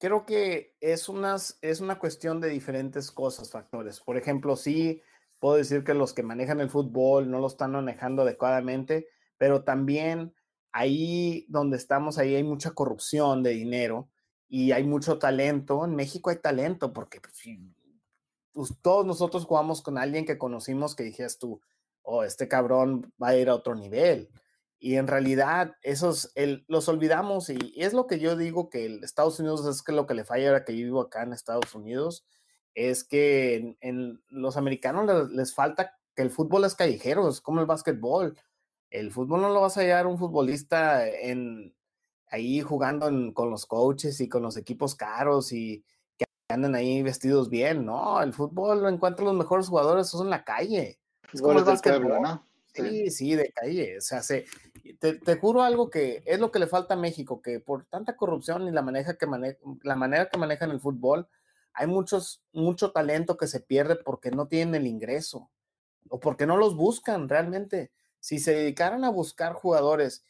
creo 0.00 0.24
que 0.24 0.74
es, 0.80 1.08
unas, 1.08 1.58
es 1.60 1.80
una 1.80 1.98
cuestión 1.98 2.40
de 2.40 2.48
diferentes 2.48 3.12
cosas, 3.12 3.50
factores. 3.50 4.00
Por 4.00 4.16
ejemplo, 4.16 4.56
sí 4.56 5.02
puedo 5.38 5.56
decir 5.56 5.84
que 5.84 5.94
los 5.94 6.14
que 6.14 6.22
manejan 6.22 6.60
el 6.60 6.70
fútbol 6.70 7.30
no 7.30 7.38
lo 7.38 7.46
están 7.46 7.72
manejando 7.72 8.22
adecuadamente, 8.22 9.08
pero 9.36 9.62
también 9.62 10.34
ahí 10.72 11.46
donde 11.48 11.76
estamos, 11.76 12.18
ahí 12.18 12.34
hay 12.34 12.44
mucha 12.44 12.72
corrupción 12.72 13.42
de 13.42 13.50
dinero 13.50 14.08
y 14.48 14.72
hay 14.72 14.84
mucho 14.84 15.18
talento. 15.18 15.84
En 15.84 15.94
México 15.94 16.30
hay 16.30 16.36
talento 16.36 16.92
porque 16.92 17.20
pues, 17.20 17.36
pues, 18.52 18.74
todos 18.82 19.06
nosotros 19.06 19.44
jugamos 19.44 19.82
con 19.82 19.98
alguien 19.98 20.26
que 20.26 20.38
conocimos 20.38 20.94
que 20.94 21.04
dijeras 21.04 21.38
tú, 21.38 21.60
oh, 22.02 22.24
este 22.24 22.48
cabrón 22.48 23.12
va 23.22 23.28
a 23.28 23.36
ir 23.36 23.48
a 23.48 23.54
otro 23.54 23.74
nivel. 23.74 24.30
Y 24.82 24.96
en 24.96 25.06
realidad, 25.06 25.76
esos 25.82 26.32
los 26.66 26.88
olvidamos 26.88 27.50
y, 27.50 27.74
es 27.76 27.92
lo 27.92 28.06
que 28.06 28.18
yo 28.18 28.34
digo 28.34 28.70
que 28.70 28.86
el 28.86 29.04
Estados 29.04 29.38
Unidos 29.38 29.66
es 29.66 29.82
que 29.82 29.92
lo 29.92 30.06
que 30.06 30.14
le 30.14 30.24
falla 30.24 30.48
ahora 30.48 30.64
que 30.64 30.76
yo 30.76 30.84
vivo 30.84 31.02
acá 31.02 31.22
en 31.22 31.34
Estados 31.34 31.74
Unidos, 31.74 32.24
es 32.74 33.04
que 33.04 33.76
en, 33.80 34.22
los 34.28 34.56
americanos 34.56 35.30
les, 35.30 35.54
falta 35.54 35.98
que 36.14 36.22
el 36.22 36.30
fútbol 36.30 36.64
es 36.64 36.74
callejero, 36.74 37.28
es 37.28 37.40
como 37.42 37.60
el 37.60 37.66
básquetbol. 37.66 38.38
El 38.90 39.10
fútbol 39.12 39.42
no 39.42 39.50
lo 39.50 39.60
vas 39.60 39.76
a 39.76 39.80
hallar 39.80 40.06
un 40.06 40.18
futbolista 40.18 41.06
en, 41.06 41.74
ahí 42.30 42.60
jugando 42.60 43.10
con 43.34 43.50
los 43.50 43.66
coaches 43.66 44.20
y 44.20 44.28
con 44.28 44.42
los 44.42 44.56
equipos 44.56 44.94
caros 44.94 45.52
y 45.52 45.84
que 46.16 46.24
andan 46.48 46.74
ahí 46.74 47.02
vestidos 47.02 47.48
bien, 47.48 47.84
no, 47.84 48.22
el 48.22 48.32
fútbol 48.32 48.82
lo 48.82 48.88
encuentra 48.88 49.24
los 49.24 49.34
mejores 49.34 49.68
jugadores, 49.68 50.12
es 50.12 50.20
en 50.20 50.30
la 50.30 50.44
calle. 50.44 50.98
Es 51.32 51.42
como 51.42 51.58
el 51.58 51.64
básquetbol, 51.64 52.22
¿no? 52.22 52.46
Sí, 52.72 53.10
sí, 53.10 53.34
de 53.34 53.52
calle. 53.52 53.98
O 53.98 54.00
sea, 54.00 54.22
se, 54.22 54.46
te, 54.98 55.36
juro 55.36 55.62
algo 55.62 55.90
que 55.90 56.22
es 56.24 56.38
lo 56.38 56.50
que 56.50 56.58
le 56.58 56.66
falta 56.66 56.94
a 56.94 56.96
México, 56.96 57.42
que 57.42 57.60
por 57.60 57.84
tanta 57.84 58.16
corrupción 58.16 58.68
y 58.68 58.70
la, 58.70 58.82
maneja 58.82 59.16
que 59.16 59.26
la 59.82 59.96
manera 59.96 60.28
que 60.28 60.38
manejan 60.38 60.70
el 60.70 60.80
fútbol, 60.80 61.28
hay 61.72 61.86
muchos, 61.86 62.42
mucho 62.52 62.92
talento 62.92 63.36
que 63.36 63.46
se 63.46 63.60
pierde 63.60 63.96
porque 63.96 64.30
no 64.30 64.46
tienen 64.46 64.74
el 64.74 64.86
ingreso 64.86 65.50
o 66.08 66.20
porque 66.20 66.46
no 66.46 66.56
los 66.56 66.76
buscan 66.76 67.28
realmente. 67.28 67.90
Si 68.20 68.38
se 68.38 68.54
dedicaran 68.54 69.04
a 69.04 69.10
buscar 69.10 69.54
jugadores 69.54 70.24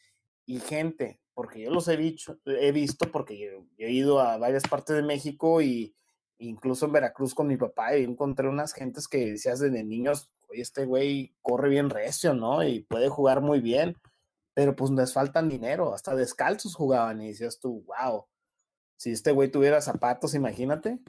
y 0.45 0.59
gente, 0.59 1.21
porque 1.33 1.61
yo 1.61 1.71
los 1.71 1.87
he, 1.87 1.97
dicho, 1.97 2.39
he 2.45 2.71
visto, 2.71 3.11
porque 3.11 3.37
yo, 3.37 3.65
he 3.77 3.91
ido 3.91 4.19
a 4.19 4.37
varias 4.37 4.63
partes 4.63 4.95
de 4.95 5.03
México 5.03 5.61
y 5.61 5.95
incluso 6.39 6.85
en 6.85 6.93
Veracruz 6.93 7.35
con 7.35 7.47
mi 7.47 7.57
papá 7.57 7.95
y 7.95 8.03
encontré 8.03 8.47
unas 8.47 8.73
gentes 8.73 9.07
que 9.07 9.31
decías 9.31 9.59
desde 9.59 9.83
niños, 9.83 10.31
oye, 10.49 10.61
este 10.61 10.85
güey 10.85 11.35
corre 11.41 11.69
bien 11.69 11.89
recio, 11.89 12.33
¿no? 12.33 12.63
Y 12.63 12.81
puede 12.81 13.09
jugar 13.09 13.41
muy 13.41 13.59
bien 13.59 13.95
pero 14.53 14.75
pues 14.75 14.91
les 14.91 15.13
faltan 15.13 15.49
dinero, 15.49 15.93
hasta 15.93 16.15
descalzos 16.15 16.75
jugaban 16.75 17.21
y 17.21 17.29
decías 17.29 17.59
tú, 17.59 17.83
wow, 17.87 18.25
si 18.97 19.11
este 19.11 19.31
güey 19.31 19.49
tuviera 19.49 19.81
zapatos, 19.81 20.35
imagínate. 20.35 20.99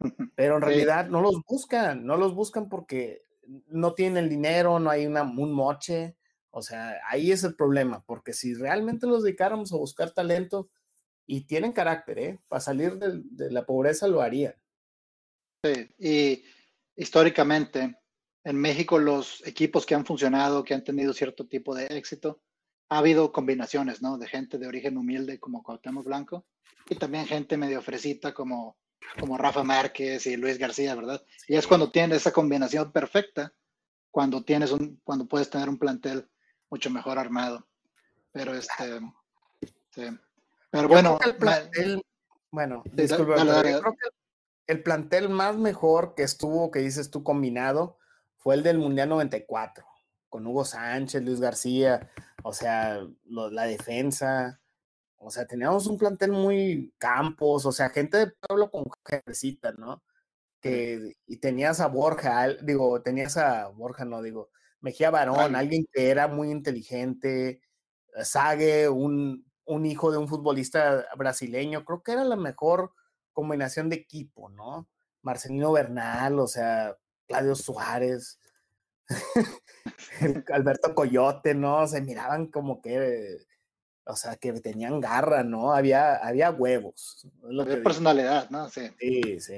Pero 0.36 0.56
en 0.56 0.62
realidad 0.62 1.08
no 1.08 1.20
los 1.20 1.42
buscan, 1.46 2.06
no 2.06 2.16
los 2.16 2.34
buscan 2.34 2.68
porque 2.68 3.24
no 3.66 3.94
tienen 3.94 4.24
el 4.24 4.30
dinero, 4.30 4.78
no 4.78 4.90
hay 4.90 5.06
una, 5.06 5.22
un 5.22 5.52
moche. 5.52 6.16
O 6.52 6.62
sea, 6.62 7.00
ahí 7.08 7.32
es 7.32 7.42
el 7.44 7.56
problema, 7.56 8.04
porque 8.06 8.32
si 8.32 8.54
realmente 8.54 9.06
los 9.06 9.24
dedicáramos 9.24 9.72
a 9.72 9.76
buscar 9.76 10.12
talento 10.12 10.70
y 11.26 11.42
tienen 11.46 11.72
carácter, 11.72 12.18
¿eh? 12.18 12.40
Para 12.46 12.60
salir 12.60 12.98
de, 12.98 13.22
de 13.24 13.50
la 13.50 13.64
pobreza 13.64 14.06
lo 14.06 14.20
harían. 14.20 14.54
Sí, 15.64 15.88
y 15.98 16.44
históricamente 16.94 17.96
en 18.44 18.56
México 18.56 18.98
los 18.98 19.46
equipos 19.46 19.86
que 19.86 19.94
han 19.94 20.04
funcionado, 20.04 20.64
que 20.64 20.74
han 20.74 20.84
tenido 20.84 21.12
cierto 21.12 21.46
tipo 21.46 21.74
de 21.74 21.86
éxito, 21.86 22.42
ha 22.88 22.98
habido 22.98 23.32
combinaciones, 23.32 24.02
¿no? 24.02 24.18
De 24.18 24.26
gente 24.26 24.58
de 24.58 24.66
origen 24.66 24.98
humilde 24.98 25.40
como 25.40 25.62
Cuauhtémoc 25.62 26.04
Blanco 26.04 26.46
y 26.88 26.96
también 26.96 27.26
gente 27.26 27.56
medio 27.56 27.80
fresita 27.80 28.34
como, 28.34 28.76
como 29.18 29.38
Rafa 29.38 29.64
Márquez 29.64 30.26
y 30.26 30.36
Luis 30.36 30.58
García, 30.58 30.94
¿verdad? 30.94 31.24
Y 31.48 31.56
es 31.56 31.66
cuando 31.66 31.90
tienes 31.90 32.18
esa 32.18 32.32
combinación 32.32 32.92
perfecta, 32.92 33.54
cuando 34.10 34.44
tienes 34.44 34.72
un, 34.72 35.00
cuando 35.04 35.26
puedes 35.26 35.48
tener 35.48 35.70
un 35.70 35.78
plantel 35.78 36.28
mucho 36.72 36.88
mejor 36.88 37.18
armado. 37.18 37.66
Pero 38.32 38.54
este, 38.54 38.98
sí. 39.90 40.08
Pero 40.70 40.88
bueno, 40.88 41.18
el 41.22 41.36
plantel, 41.36 42.02
bueno, 42.50 42.82
disculpe, 42.94 43.34
creo 43.34 43.82
que 43.82 44.08
el 44.66 44.82
plantel 44.82 45.28
más 45.28 45.54
mejor 45.58 46.14
que 46.14 46.22
estuvo, 46.22 46.70
que 46.70 46.78
dices 46.78 47.10
tú 47.10 47.22
combinado, 47.22 47.98
fue 48.38 48.54
el 48.54 48.62
del 48.62 48.78
Mundial 48.78 49.10
94 49.10 49.84
con 50.30 50.46
Hugo 50.46 50.64
Sánchez, 50.64 51.22
Luis 51.22 51.40
García, 51.40 52.10
o 52.42 52.54
sea, 52.54 53.06
la 53.26 53.64
defensa, 53.64 54.62
o 55.18 55.30
sea, 55.30 55.46
teníamos 55.46 55.86
un 55.86 55.98
plantel 55.98 56.32
muy 56.32 56.94
campos, 56.96 57.66
o 57.66 57.72
sea, 57.72 57.90
gente 57.90 58.16
de 58.16 58.32
pueblo 58.48 58.70
con 58.70 58.84
jefecita, 59.04 59.72
¿no? 59.72 60.02
Que, 60.58 61.16
y 61.26 61.36
tenías 61.36 61.80
a 61.80 61.88
Borja, 61.88 62.48
digo, 62.62 63.02
tenías 63.02 63.36
a 63.36 63.68
Borja, 63.68 64.06
no 64.06 64.22
digo, 64.22 64.48
Mejía 64.82 65.10
Barón, 65.10 65.56
alguien 65.56 65.86
que 65.90 66.10
era 66.10 66.28
muy 66.28 66.50
inteligente, 66.50 67.60
Sague, 68.22 68.90
un, 68.90 69.46
un 69.64 69.86
hijo 69.86 70.12
de 70.12 70.18
un 70.18 70.28
futbolista 70.28 71.06
brasileño, 71.16 71.84
creo 71.84 72.02
que 72.02 72.12
era 72.12 72.24
la 72.24 72.36
mejor 72.36 72.92
combinación 73.32 73.88
de 73.88 73.96
equipo, 73.96 74.50
¿no? 74.50 74.88
Marcelino 75.22 75.72
Bernal, 75.72 76.38
o 76.38 76.46
sea, 76.46 76.98
Claudio 77.26 77.54
Suárez, 77.54 78.38
Alberto 80.52 80.94
Coyote, 80.94 81.54
¿no? 81.54 81.86
Se 81.86 82.02
miraban 82.02 82.48
como 82.48 82.82
que 82.82 83.38
o 84.04 84.16
sea, 84.16 84.36
que 84.36 84.52
tenían 84.54 85.00
garra, 85.00 85.44
¿no? 85.44 85.72
Había, 85.72 86.16
había 86.16 86.50
huevos. 86.50 87.26
había 87.44 87.82
personalidad, 87.82 88.50
¿no? 88.50 88.68
Sí. 88.68 88.90
sí, 88.98 89.40
sí, 89.40 89.54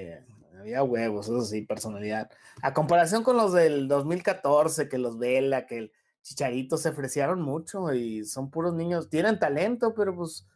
había 0.64 0.83
huevos, 0.83 1.26
eso 1.26 1.42
sí, 1.42 1.62
personalidad. 1.62 2.30
A 2.62 2.73
comparación 2.73 3.23
con 3.23 3.37
los 3.37 3.52
del 3.52 3.87
2014, 3.87 4.88
que 4.88 4.99
los 4.99 5.18
Vela, 5.18 5.66
que 5.66 5.78
el 5.78 5.92
Chicharito 6.23 6.78
se 6.78 6.88
ofrecieron 6.88 7.42
mucho 7.42 7.92
y 7.92 8.25
son 8.25 8.50
puros 8.50 8.75
niños, 8.75 9.11
tienen 9.11 9.38
talento, 9.38 9.94
pero 9.94 10.16
pues 10.16 10.47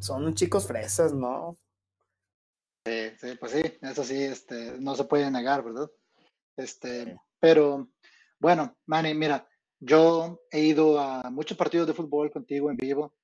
son 0.00 0.34
chicos 0.34 0.66
fresas, 0.66 1.12
¿no? 1.12 1.58
Sí, 2.86 3.10
sí, 3.20 3.36
pues 3.38 3.52
sí, 3.52 3.62
eso 3.82 4.04
sí, 4.04 4.22
este, 4.22 4.78
no 4.80 4.94
se 4.94 5.04
puede 5.04 5.30
negar, 5.30 5.62
¿verdad? 5.62 5.90
Este, 6.56 7.14
pero 7.38 7.90
bueno, 8.38 8.74
Manny, 8.86 9.12
mira, 9.12 9.46
yo 9.80 10.40
he 10.50 10.60
ido 10.60 10.98
a 10.98 11.30
muchos 11.30 11.58
partidos 11.58 11.86
de 11.86 11.92
fútbol 11.92 12.30
contigo 12.30 12.70
en 12.70 12.78
vivo. 12.78 13.14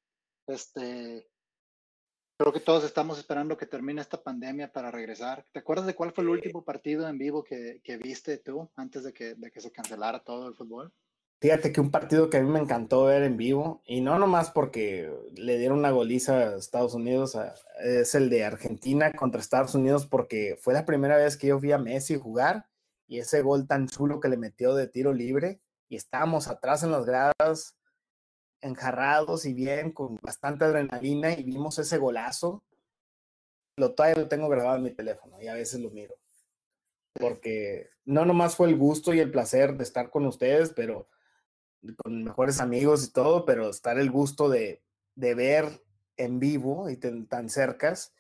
Este, 0.47 1.27
creo 2.37 2.53
que 2.53 2.61
todos 2.61 2.85
estamos 2.85 3.19
esperando 3.19 3.57
que 3.57 3.67
termine 3.67 4.01
esta 4.01 4.23
pandemia 4.23 4.73
para 4.73 4.91
regresar. 4.91 5.45
¿Te 5.53 5.61
acuerdas 5.61 5.87
de 5.87 5.95
cuál 5.95 6.13
fue 6.13 6.25
el 6.25 6.31
último 6.31 6.65
partido 6.65 7.09
en 7.09 7.19
vivo 7.19 7.43
que, 7.43 7.81
que 7.83 7.97
viste 7.97 8.39
tú 8.39 8.71
antes 8.77 9.05
de 9.05 9.13
que, 9.13 9.35
de 9.35 9.51
que 9.51 9.61
se 9.61 9.73
cancelara 9.73 10.23
todo 10.23 10.49
el 10.49 10.55
fútbol? 10.55 10.93
Fíjate 11.39 11.71
que 11.71 11.83
un 11.83 11.91
partido 11.91 12.31
que 12.31 12.39
a 12.39 12.43
mí 12.43 12.49
me 12.49 12.61
encantó 12.61 13.05
ver 13.05 13.23
en 13.23 13.37
vivo, 13.37 13.83
y 13.85 14.01
no 14.01 14.19
nomás 14.19 14.51
porque 14.51 15.13
le 15.35 15.59
dieron 15.59 15.79
una 15.79 15.91
goliza 15.91 16.39
a 16.39 16.57
Estados 16.57 16.95
Unidos, 16.95 17.37
es 17.83 18.15
el 18.15 18.31
de 18.31 18.45
Argentina 18.45 19.13
contra 19.13 19.41
Estados 19.41 19.75
Unidos, 19.75 20.07
porque 20.07 20.59
fue 20.59 20.73
la 20.73 20.87
primera 20.87 21.19
vez 21.19 21.37
que 21.37 21.49
yo 21.49 21.61
vi 21.61 21.73
a 21.73 21.79
Messi 21.79 22.19
jugar 22.19 22.67
y 23.07 23.19
ese 23.19 23.43
gol 23.43 23.67
tan 23.67 23.87
chulo 23.87 24.19
que 24.19 24.29
le 24.29 24.39
metió 24.39 24.75
de 24.75 24.89
tiro 24.89 25.13
libre, 25.13 25.61
y 25.89 25.97
estábamos 25.97 26.49
atrás 26.49 26.83
en 26.83 26.91
las 26.91 27.05
gradas, 27.05 27.77
enjarrados 28.67 29.47
y 29.47 29.55
bien, 29.55 29.93
con 29.93 30.19
bastante 30.23 30.65
adrenalina, 30.65 31.33
y 31.33 31.43
vimos 31.43 31.79
ese 31.79 31.99
golazo. 31.99 32.63
Lo 33.77 33.95
todavía 33.95 34.23
lo 34.23 34.29
tengo 34.29 34.49
grabado 34.49 34.77
en 34.77 34.83
mi 34.85 34.91
teléfono 34.91 35.41
y 35.41 35.49
a 35.49 35.55
veces 35.55 35.81
lo 35.81 35.91
miro. 35.91 36.15
Porque 37.15 37.91
no 38.05 38.25
nomás 38.25 38.57
fue 38.57 38.69
el 38.69 38.77
gusto 38.77 39.15
y 39.15 39.21
el 39.21 39.31
placer 39.31 39.77
de 39.77 39.85
estar 39.85 40.11
con 40.11 40.27
ustedes, 40.27 40.73
pero 40.75 41.09
con 42.03 42.25
mejores 42.25 42.61
amigos 42.61 43.07
y 43.07 43.13
todo, 43.13 43.45
pero 43.45 43.71
estar 43.71 43.99
el 43.99 44.11
gusto 44.11 44.49
de, 44.49 44.83
de 45.15 45.35
ver 45.35 45.83
en 46.17 46.39
vivo 46.39 46.89
y 46.91 46.97
tan 46.97 47.49
cercas 47.49 48.13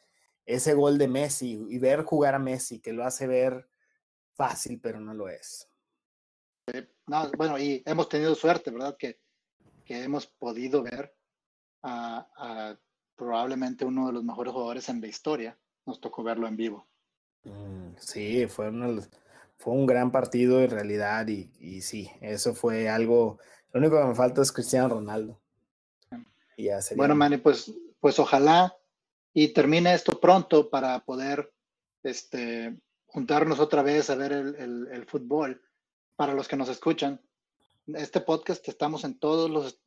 ese 0.46 0.74
gol 0.74 0.96
de 0.96 1.08
Messi 1.08 1.66
y 1.68 1.78
ver 1.78 2.04
jugar 2.04 2.34
a 2.34 2.38
Messi, 2.38 2.80
que 2.80 2.92
lo 2.92 3.04
hace 3.04 3.26
ver 3.26 3.68
fácil, 4.34 4.80
pero 4.80 5.00
no 5.00 5.12
lo 5.12 5.28
es. 5.28 5.68
No, 7.06 7.30
bueno, 7.36 7.58
y 7.58 7.82
hemos 7.86 8.08
tenido 8.08 8.34
suerte, 8.34 8.70
¿verdad? 8.70 8.96
Que, 8.98 9.20
que 9.86 10.02
hemos 10.02 10.26
podido 10.26 10.82
ver 10.82 11.14
a, 11.82 12.28
a, 12.36 12.76
probablemente 13.16 13.86
uno 13.86 14.08
de 14.08 14.12
los 14.12 14.24
mejores 14.24 14.52
jugadores 14.52 14.88
en 14.90 15.00
la 15.00 15.06
historia. 15.06 15.56
Nos 15.86 16.00
tocó 16.00 16.22
verlo 16.22 16.46
en 16.46 16.56
vivo. 16.56 16.86
Mm, 17.44 17.94
sí, 17.98 18.46
fue, 18.48 18.70
fue 19.56 19.72
un 19.72 19.86
gran 19.86 20.10
partido 20.10 20.60
en 20.60 20.70
realidad 20.70 21.26
y, 21.28 21.50
y 21.60 21.80
sí, 21.80 22.10
eso 22.20 22.54
fue 22.54 22.90
algo 22.90 23.38
lo 23.76 23.80
único 23.80 24.00
que 24.00 24.06
me 24.06 24.14
falta 24.14 24.40
es 24.40 24.52
Cristiano 24.52 24.88
Ronaldo. 24.88 25.38
Bueno, 26.96 27.14
Manny, 27.14 27.36
pues, 27.36 27.70
pues 28.00 28.18
ojalá 28.18 28.74
y 29.34 29.48
termine 29.48 29.92
esto 29.92 30.18
pronto 30.18 30.70
para 30.70 31.00
poder 31.04 31.52
este, 32.02 32.74
juntarnos 33.04 33.60
otra 33.60 33.82
vez 33.82 34.08
a 34.08 34.14
ver 34.14 34.32
el, 34.32 35.04
fútbol. 35.06 35.60
Para 36.16 36.32
los 36.32 36.48
que 36.48 36.56
nos 36.56 36.70
escuchan, 36.70 37.20
este 37.94 38.20
podcast 38.20 38.66
estamos 38.68 39.04
en 39.04 39.18
todos 39.18 39.50
los, 39.50 39.80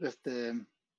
este, 0.00 0.48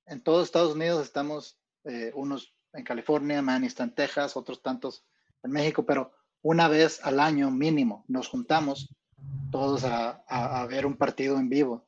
en 0.06 0.22
todos 0.22 0.44
Estados 0.44 0.74
Unidos, 0.74 1.04
estamos 1.04 1.58
eh, 1.84 2.12
unos 2.14 2.54
en 2.72 2.84
California, 2.84 3.42
Manny 3.42 3.66
está 3.66 3.84
en 3.84 3.94
Texas, 3.94 4.36
otros 4.36 4.62
tantos 4.62 5.04
en 5.42 5.50
México, 5.50 5.84
pero 5.84 6.12
una 6.40 6.68
vez 6.68 7.00
al 7.04 7.20
año 7.20 7.50
mínimo 7.50 8.04
nos 8.08 8.28
juntamos 8.28 8.94
todos 9.50 9.84
a, 9.84 10.66
ver 10.68 10.86
un 10.86 10.96
partido 10.96 11.38
en 11.38 11.48
vivo. 11.48 11.86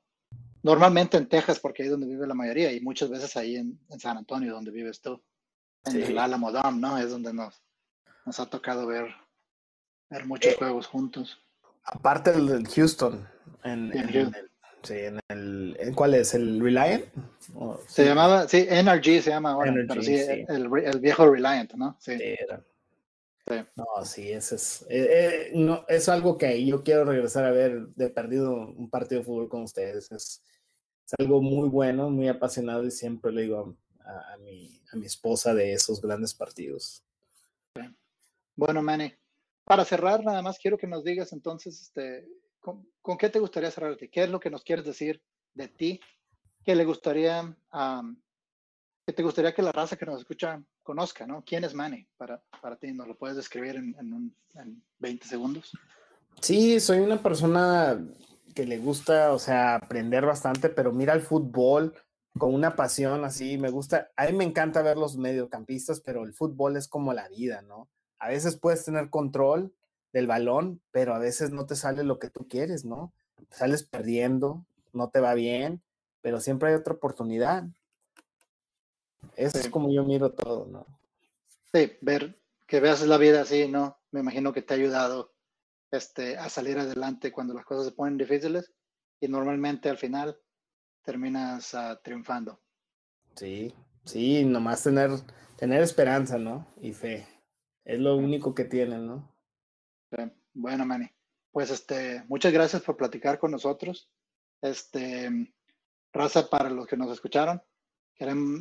Normalmente 0.62 1.16
en 1.16 1.28
Texas, 1.28 1.58
porque 1.58 1.82
ahí 1.82 1.86
es 1.86 1.92
donde 1.92 2.06
vive 2.06 2.26
la 2.26 2.34
mayoría, 2.34 2.72
y 2.72 2.80
muchas 2.80 3.10
veces 3.10 3.36
ahí 3.36 3.56
en, 3.56 3.78
San 3.98 4.16
Antonio, 4.16 4.52
donde 4.52 4.70
vives 4.70 5.00
tú. 5.00 5.22
En 5.84 6.02
el 6.02 6.18
Alamo 6.18 6.52
Dome, 6.52 6.78
¿no? 6.78 6.96
Es 6.98 7.10
donde 7.10 7.32
nos, 7.32 7.62
nos 8.24 8.40
ha 8.40 8.46
tocado 8.46 8.86
ver, 8.86 9.14
ver 10.08 10.26
muchos 10.26 10.52
eh, 10.52 10.56
juegos 10.58 10.86
juntos. 10.86 11.38
Aparte 11.84 12.32
del 12.32 12.66
Houston, 12.66 13.28
en, 13.62 13.92
el, 13.96 14.34
sí, 14.82 14.94
en 14.94 15.20
el, 15.28 15.76
¿en 15.78 15.94
¿cuál 15.94 16.14
es? 16.14 16.34
¿El 16.34 16.60
Reliant? 16.60 17.04
se 17.86 18.04
llamaba, 18.04 18.48
sí, 18.48 18.66
NRG 18.70 19.22
se 19.22 19.30
llama 19.30 19.52
ahora, 19.52 19.74
pero 19.86 20.02
sí, 20.02 20.14
El, 20.16 20.70
el, 20.84 21.00
viejo 21.00 21.30
Reliant, 21.30 21.74
¿no? 21.74 21.96
Sí. 22.00 22.12
era, 22.20 22.62
no, 23.76 24.04
sí, 24.04 24.32
eso 24.32 24.54
es, 24.54 24.86
eh, 24.88 25.08
eh, 25.10 25.50
no, 25.54 25.84
es 25.88 26.08
algo 26.08 26.38
que 26.38 26.64
yo 26.64 26.82
quiero 26.82 27.04
regresar 27.04 27.44
a 27.44 27.50
ver 27.50 27.88
de 27.88 28.08
perdido 28.08 28.54
un 28.54 28.88
partido 28.88 29.20
de 29.20 29.26
fútbol 29.26 29.48
con 29.48 29.62
ustedes. 29.62 30.10
Es, 30.12 30.42
algo 31.18 31.42
muy 31.42 31.68
bueno, 31.68 32.08
muy 32.08 32.28
apasionado 32.28 32.84
y 32.86 32.90
siempre 32.90 33.30
le 33.30 33.42
digo 33.42 33.76
a, 34.00 34.36
mi, 34.38 34.80
a 34.90 34.96
mi 34.96 35.04
esposa 35.04 35.52
de 35.52 35.74
esos 35.74 36.00
grandes 36.00 36.32
partidos. 36.32 37.04
Bueno, 38.56 38.82
Manny, 38.82 39.12
para 39.64 39.84
cerrar, 39.84 40.22
nada 40.24 40.42
más 40.42 40.58
quiero 40.58 40.78
que 40.78 40.86
nos 40.86 41.04
digas 41.04 41.32
entonces, 41.32 41.80
este, 41.80 42.26
¿con, 42.60 43.18
qué 43.18 43.28
te 43.30 43.38
gustaría 43.38 43.70
cerrar 43.70 43.96
ti? 43.96 44.08
¿Qué 44.08 44.24
es 44.24 44.30
lo 44.30 44.40
que 44.40 44.50
nos 44.50 44.62
quieres 44.62 44.84
decir 44.84 45.22
de 45.54 45.68
ti? 45.68 46.00
¿Qué 46.64 46.74
le 46.74 46.84
gustaría, 46.84 47.56
que 49.06 49.12
te 49.12 49.22
gustaría 49.22 49.54
que 49.54 49.62
la 49.62 49.72
raza 49.72 49.96
que 49.96 50.06
nos 50.06 50.20
escucha 50.20 50.62
conozca, 50.82 51.26
¿no? 51.26 51.42
¿Quién 51.44 51.64
es 51.64 51.74
Manny 51.74 52.06
para, 52.16 52.42
para 52.60 52.76
ti? 52.76 52.92
¿Nos 52.92 53.08
lo 53.08 53.16
puedes 53.16 53.36
describir 53.36 53.76
en, 53.76 53.94
en, 54.54 54.84
20 54.98 55.26
segundos? 55.26 55.72
Sí, 56.40 56.80
soy 56.80 57.00
una 57.00 57.22
persona 57.22 58.02
que 58.54 58.66
le 58.66 58.78
gusta, 58.78 59.32
o 59.32 59.38
sea, 59.38 59.76
aprender 59.76 60.24
bastante, 60.24 60.68
pero 60.68 60.92
mira 60.92 61.12
el 61.12 61.20
fútbol 61.20 61.94
con 62.38 62.52
una 62.52 62.74
pasión 62.74 63.24
así, 63.24 63.58
me 63.58 63.70
gusta, 63.70 64.10
a 64.16 64.26
mí 64.26 64.32
me 64.32 64.44
encanta 64.44 64.82
ver 64.82 64.96
los 64.96 65.16
mediocampistas, 65.16 66.00
pero 66.00 66.24
el 66.24 66.34
fútbol 66.34 66.76
es 66.76 66.88
como 66.88 67.12
la 67.12 67.28
vida, 67.28 67.62
¿no? 67.62 67.88
A 68.24 68.28
veces 68.28 68.56
puedes 68.56 68.82
tener 68.82 69.10
control 69.10 69.74
del 70.14 70.26
balón, 70.26 70.80
pero 70.92 71.14
a 71.14 71.18
veces 71.18 71.50
no 71.50 71.66
te 71.66 71.76
sale 71.76 72.04
lo 72.04 72.18
que 72.18 72.30
tú 72.30 72.48
quieres, 72.48 72.86
¿no? 72.86 73.12
Sales 73.50 73.82
perdiendo, 73.82 74.64
no 74.94 75.10
te 75.10 75.20
va 75.20 75.34
bien, 75.34 75.82
pero 76.22 76.40
siempre 76.40 76.70
hay 76.70 76.74
otra 76.74 76.94
oportunidad. 76.94 77.64
Eso 79.36 79.58
es 79.58 79.68
como 79.68 79.92
yo 79.92 80.04
miro 80.04 80.32
todo, 80.32 80.64
¿no? 80.64 80.86
Sí, 81.74 81.98
ver 82.00 82.40
que 82.66 82.80
veas 82.80 83.06
la 83.06 83.18
vida 83.18 83.42
así, 83.42 83.68
¿no? 83.68 83.98
Me 84.10 84.20
imagino 84.20 84.54
que 84.54 84.62
te 84.62 84.72
ha 84.72 84.78
ayudado 84.78 85.34
este, 85.90 86.38
a 86.38 86.48
salir 86.48 86.78
adelante 86.78 87.30
cuando 87.30 87.52
las 87.52 87.66
cosas 87.66 87.84
se 87.84 87.92
ponen 87.92 88.16
difíciles 88.16 88.72
y 89.20 89.28
normalmente 89.28 89.90
al 89.90 89.98
final 89.98 90.40
terminas 91.02 91.74
uh, 91.74 91.98
triunfando. 92.02 92.58
Sí, 93.36 93.74
sí, 94.06 94.46
nomás 94.46 94.82
tener, 94.82 95.10
tener 95.58 95.82
esperanza, 95.82 96.38
¿no? 96.38 96.66
Y 96.80 96.94
fe. 96.94 97.33
Es 97.84 98.00
lo 98.00 98.16
único 98.16 98.54
que 98.54 98.64
tienen, 98.64 99.06
¿no? 99.06 99.34
Bueno, 100.54 100.86
Manny. 100.86 101.10
Pues 101.50 101.70
este, 101.70 102.24
muchas 102.28 102.52
gracias 102.52 102.82
por 102.82 102.96
platicar 102.96 103.38
con 103.38 103.50
nosotros. 103.50 104.10
Este, 104.62 105.52
raza 106.12 106.48
para 106.48 106.70
los 106.70 106.86
que 106.86 106.96
nos 106.96 107.12
escucharon. 107.12 107.62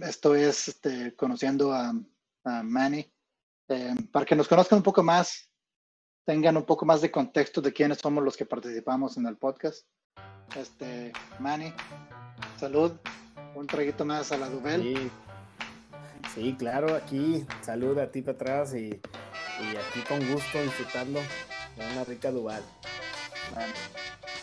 Esto 0.01 0.35
es 0.35 0.67
este, 0.67 1.15
conociendo 1.15 1.71
a, 1.73 1.93
Manny. 2.63 3.09
Eh, 3.69 3.95
para 4.11 4.25
que 4.25 4.35
nos 4.35 4.47
conozcan 4.47 4.77
un 4.77 4.83
poco 4.83 5.01
más, 5.01 5.49
tengan 6.25 6.57
un 6.57 6.65
poco 6.65 6.85
más 6.85 7.01
de 7.01 7.11
contexto 7.11 7.61
de 7.61 7.71
quiénes 7.71 7.99
somos 7.99 8.23
los 8.23 8.35
que 8.35 8.45
participamos 8.45 9.15
en 9.17 9.25
el 9.27 9.37
podcast. 9.37 9.87
Este, 10.55 11.13
Manny, 11.39 11.73
salud. 12.59 12.91
Un 13.55 13.67
traguito 13.67 14.03
más 14.03 14.31
a 14.31 14.37
la 14.37 14.49
Duvel. 14.49 14.81
Sí. 14.81 15.11
Claro, 16.57 16.95
aquí 16.95 17.45
salud 17.61 17.97
a 17.99 18.11
ti 18.11 18.21
para 18.21 18.35
atrás 18.35 18.73
y, 18.73 18.89
aquí 18.89 20.01
con 20.07 20.19
gusto 20.31 20.61
disfrutando 20.61 21.19
de 21.75 21.85
una 21.91 22.03
rica 22.03 22.31
Duval. 22.31 22.63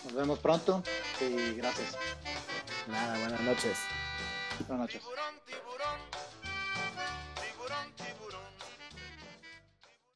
nos 0.05 0.15
vemos 0.15 0.39
pronto 0.39 0.83
y 1.21 1.55
gracias. 1.55 1.97
Nada, 2.87 3.19
buenas 3.19 3.41
noches. 3.41 3.79
Buenas 4.69 4.81
noches. 4.81 5.03